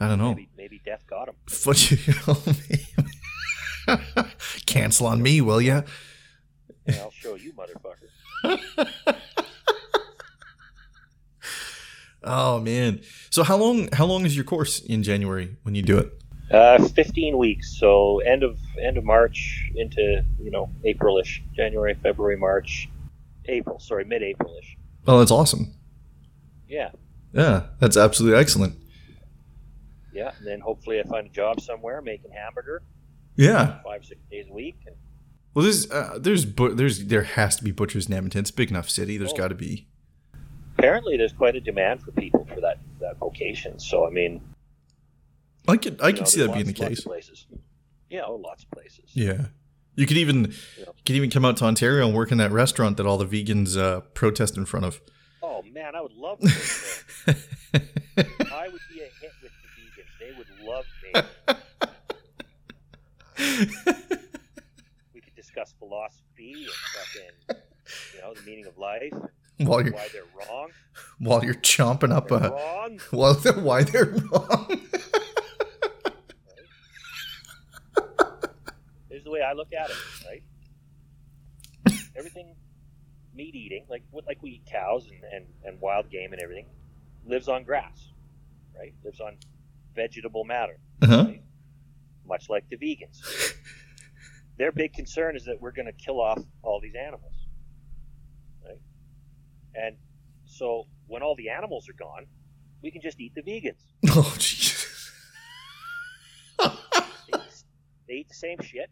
[0.00, 0.34] I don't know.
[0.34, 1.34] Maybe, maybe death got him.
[1.64, 2.54] But you oh, know,
[4.66, 5.82] Cancel on me, will ya?
[6.86, 8.08] Yeah, I'll show you, motherfucker.
[12.22, 13.00] oh man!
[13.30, 13.88] So how long?
[13.92, 16.12] How long is your course in January when you do it?
[16.50, 17.78] Uh, fifteen weeks.
[17.78, 22.88] So end of end of March into you know Aprilish, January, February, March,
[23.46, 23.78] April.
[23.78, 24.76] Sorry, mid Aprilish.
[25.06, 25.74] Oh, that's awesome.
[26.68, 26.90] Yeah.
[27.32, 28.76] Yeah, that's absolutely excellent.
[30.12, 32.82] Yeah, and then hopefully I find a job somewhere making hamburger.
[33.38, 34.80] Yeah, five six days a week.
[34.84, 34.96] And,
[35.54, 38.40] well, there's uh, there's bu- there's there has to be butchers in Edmonton.
[38.40, 39.16] It's a big enough city.
[39.16, 39.36] There's oh.
[39.36, 39.86] got to be.
[40.76, 43.78] Apparently, there's quite a demand for people for that that vocation.
[43.78, 44.40] So I mean,
[45.68, 47.00] I could I could know, see that lots, being the case.
[47.00, 47.46] places.
[48.10, 49.10] Yeah, oh, lots of places.
[49.14, 49.46] Yeah.
[49.94, 52.52] You could even you, know, could even come out to Ontario and work in that
[52.52, 55.00] restaurant that all the vegans uh, protest in front of.
[55.42, 56.46] Oh man, I would love to.
[58.52, 60.08] I would be a hit with the vegans.
[60.20, 61.54] They would love me.
[65.14, 67.62] we could discuss philosophy and fucking,
[68.14, 69.12] you know, the meaning of life.
[69.58, 70.70] While you're, why they're wrong.
[71.18, 72.50] While you're chomping up they're a.
[72.50, 73.00] Wrong.
[73.12, 74.80] Well, why they're wrong.
[79.08, 80.42] Here's the way I look at it, right?
[82.16, 82.54] Everything
[83.34, 86.66] meat eating, like what like we eat cows and, and, and wild game and everything,
[87.24, 88.12] lives on grass,
[88.76, 88.94] right?
[89.04, 89.36] Lives on
[89.94, 90.78] vegetable matter.
[91.02, 91.24] Uh-huh.
[91.26, 91.37] Right?
[92.28, 93.20] Much like the vegans.
[94.58, 97.46] Their big concern is that we're going to kill off all these animals.
[98.64, 98.80] Right?
[99.74, 99.96] And
[100.44, 102.26] so when all the animals are gone,
[102.82, 103.82] we can just eat the vegans.
[104.10, 105.12] Oh, Jesus.
[106.58, 107.38] they,
[108.08, 108.90] they, eat the same shit,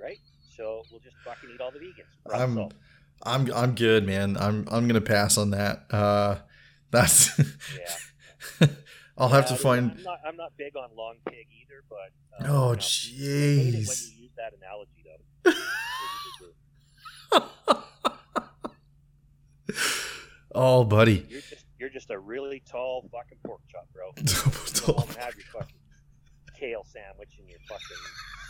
[0.00, 0.18] right?
[0.54, 2.34] So we'll just fucking eat all the vegans.
[2.34, 2.68] I'm,
[3.22, 4.36] I'm, I'm good, man.
[4.36, 5.84] I'm, I'm gonna pass on that.
[5.90, 6.36] Uh,
[6.90, 7.38] that's.
[8.60, 8.66] yeah.
[9.18, 9.92] I'll have to find.
[9.92, 12.46] I'm not, I'm not big on long pig either, but.
[12.46, 13.88] Uh, oh, jeez.
[13.88, 15.52] When you use that analogy, though.
[20.54, 21.26] oh, buddy.
[21.28, 24.12] You're just, you're just a really tall fucking pork chop, bro.
[24.16, 25.06] Double tall.
[25.18, 25.76] have your fucking
[26.58, 27.96] kale sandwich and your fucking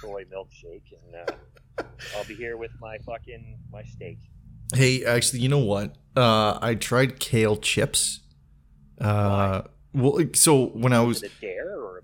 [0.00, 1.84] soy milkshake, and uh,
[2.16, 4.18] I'll be here with my fucking my steak.
[4.74, 5.94] Hey, actually, you know what?
[6.16, 8.20] Uh, I tried kale chips.
[9.00, 9.62] Uh?
[9.96, 12.02] Well, so when I was or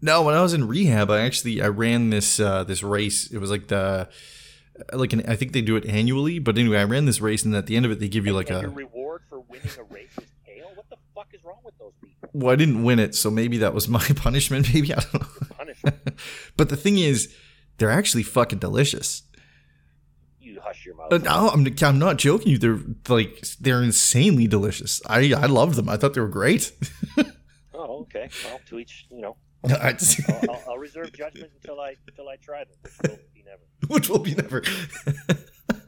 [0.00, 3.30] no, when I was in rehab, I actually I ran this uh, this race.
[3.30, 4.08] It was like the
[4.94, 7.54] like an I think they do it annually, but anyway, I ran this race, and
[7.54, 9.68] at the end of it, they give you like and a your reward for winning
[9.78, 10.64] a race is.
[10.74, 12.30] What the fuck is wrong with those people?
[12.32, 14.72] Well, I didn't win it, so maybe that was my punishment.
[14.72, 15.92] Maybe I don't know.
[16.56, 17.32] But the thing is,
[17.76, 19.27] they're actually fucking delicious hush your mouth.
[21.10, 22.58] Uh, no, I'm, I'm not joking you.
[22.58, 25.00] They're like they're insanely delicious.
[25.06, 25.88] I I love them.
[25.88, 26.72] I thought they were great.
[27.74, 28.28] oh, okay.
[28.44, 29.36] Well, to each, you know.
[29.68, 29.96] I
[30.28, 33.62] will I'll, I'll, reserve judgment until I until I try them, which will be never.
[33.88, 34.62] which will be never.
[35.06, 35.12] you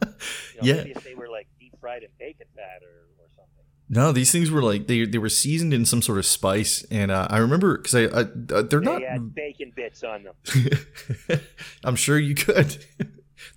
[0.07, 0.17] know,
[0.63, 0.75] yeah.
[0.75, 3.65] Maybe if they were like deep fried in bacon fat or, or something.
[3.89, 7.13] No, these things were like they they were seasoned in some sort of spice, and
[7.13, 9.03] uh, I remember because I, I uh, they're They not.
[9.03, 11.41] had bacon bits on them.
[11.85, 12.85] I'm sure you could.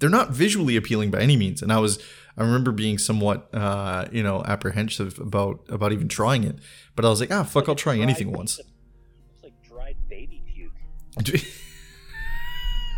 [0.04, 1.98] They're not visually appealing by any means, and I was
[2.38, 6.58] I remember being somewhat uh, you know apprehensive about about even trying it,
[6.94, 8.60] but I was like, ah, fuck, I'll try Dried- anything once.
[8.60, 11.42] It's like dried baby puke.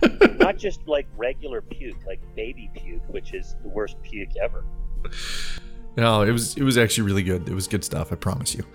[0.39, 4.65] Not just like regular puke, like baby puke, which is the worst puke ever.
[5.97, 7.47] no, it was it was actually really good.
[7.47, 8.11] It was good stuff.
[8.11, 8.65] I promise you.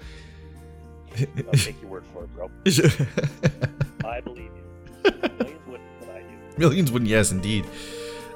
[1.18, 2.48] I'll take your word for it, bro.
[4.08, 5.10] I believe you.
[5.10, 6.58] Millions wouldn't, but I do.
[6.58, 7.10] Millions wouldn't.
[7.10, 7.66] Yes, indeed.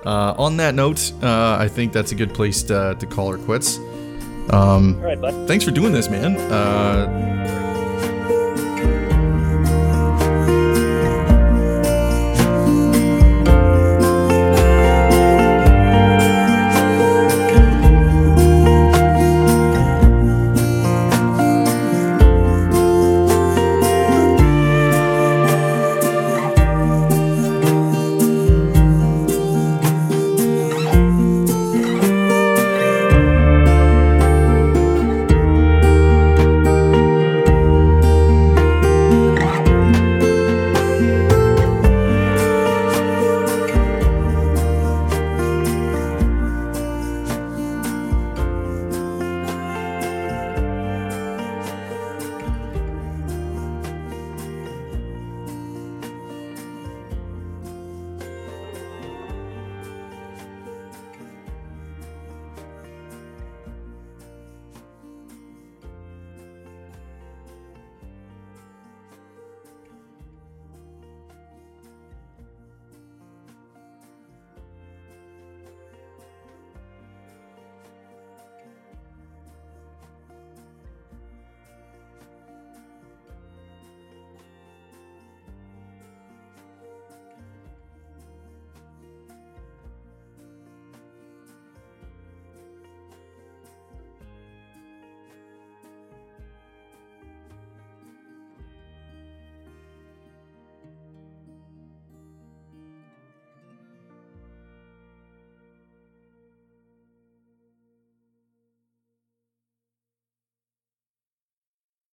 [0.05, 3.39] Uh, on that note, uh, I think that's a good place to, to call her
[3.39, 3.79] quits.
[4.51, 5.49] Um, All right, bud.
[5.49, 6.37] thanks for doing this, man.
[6.37, 7.74] Uh,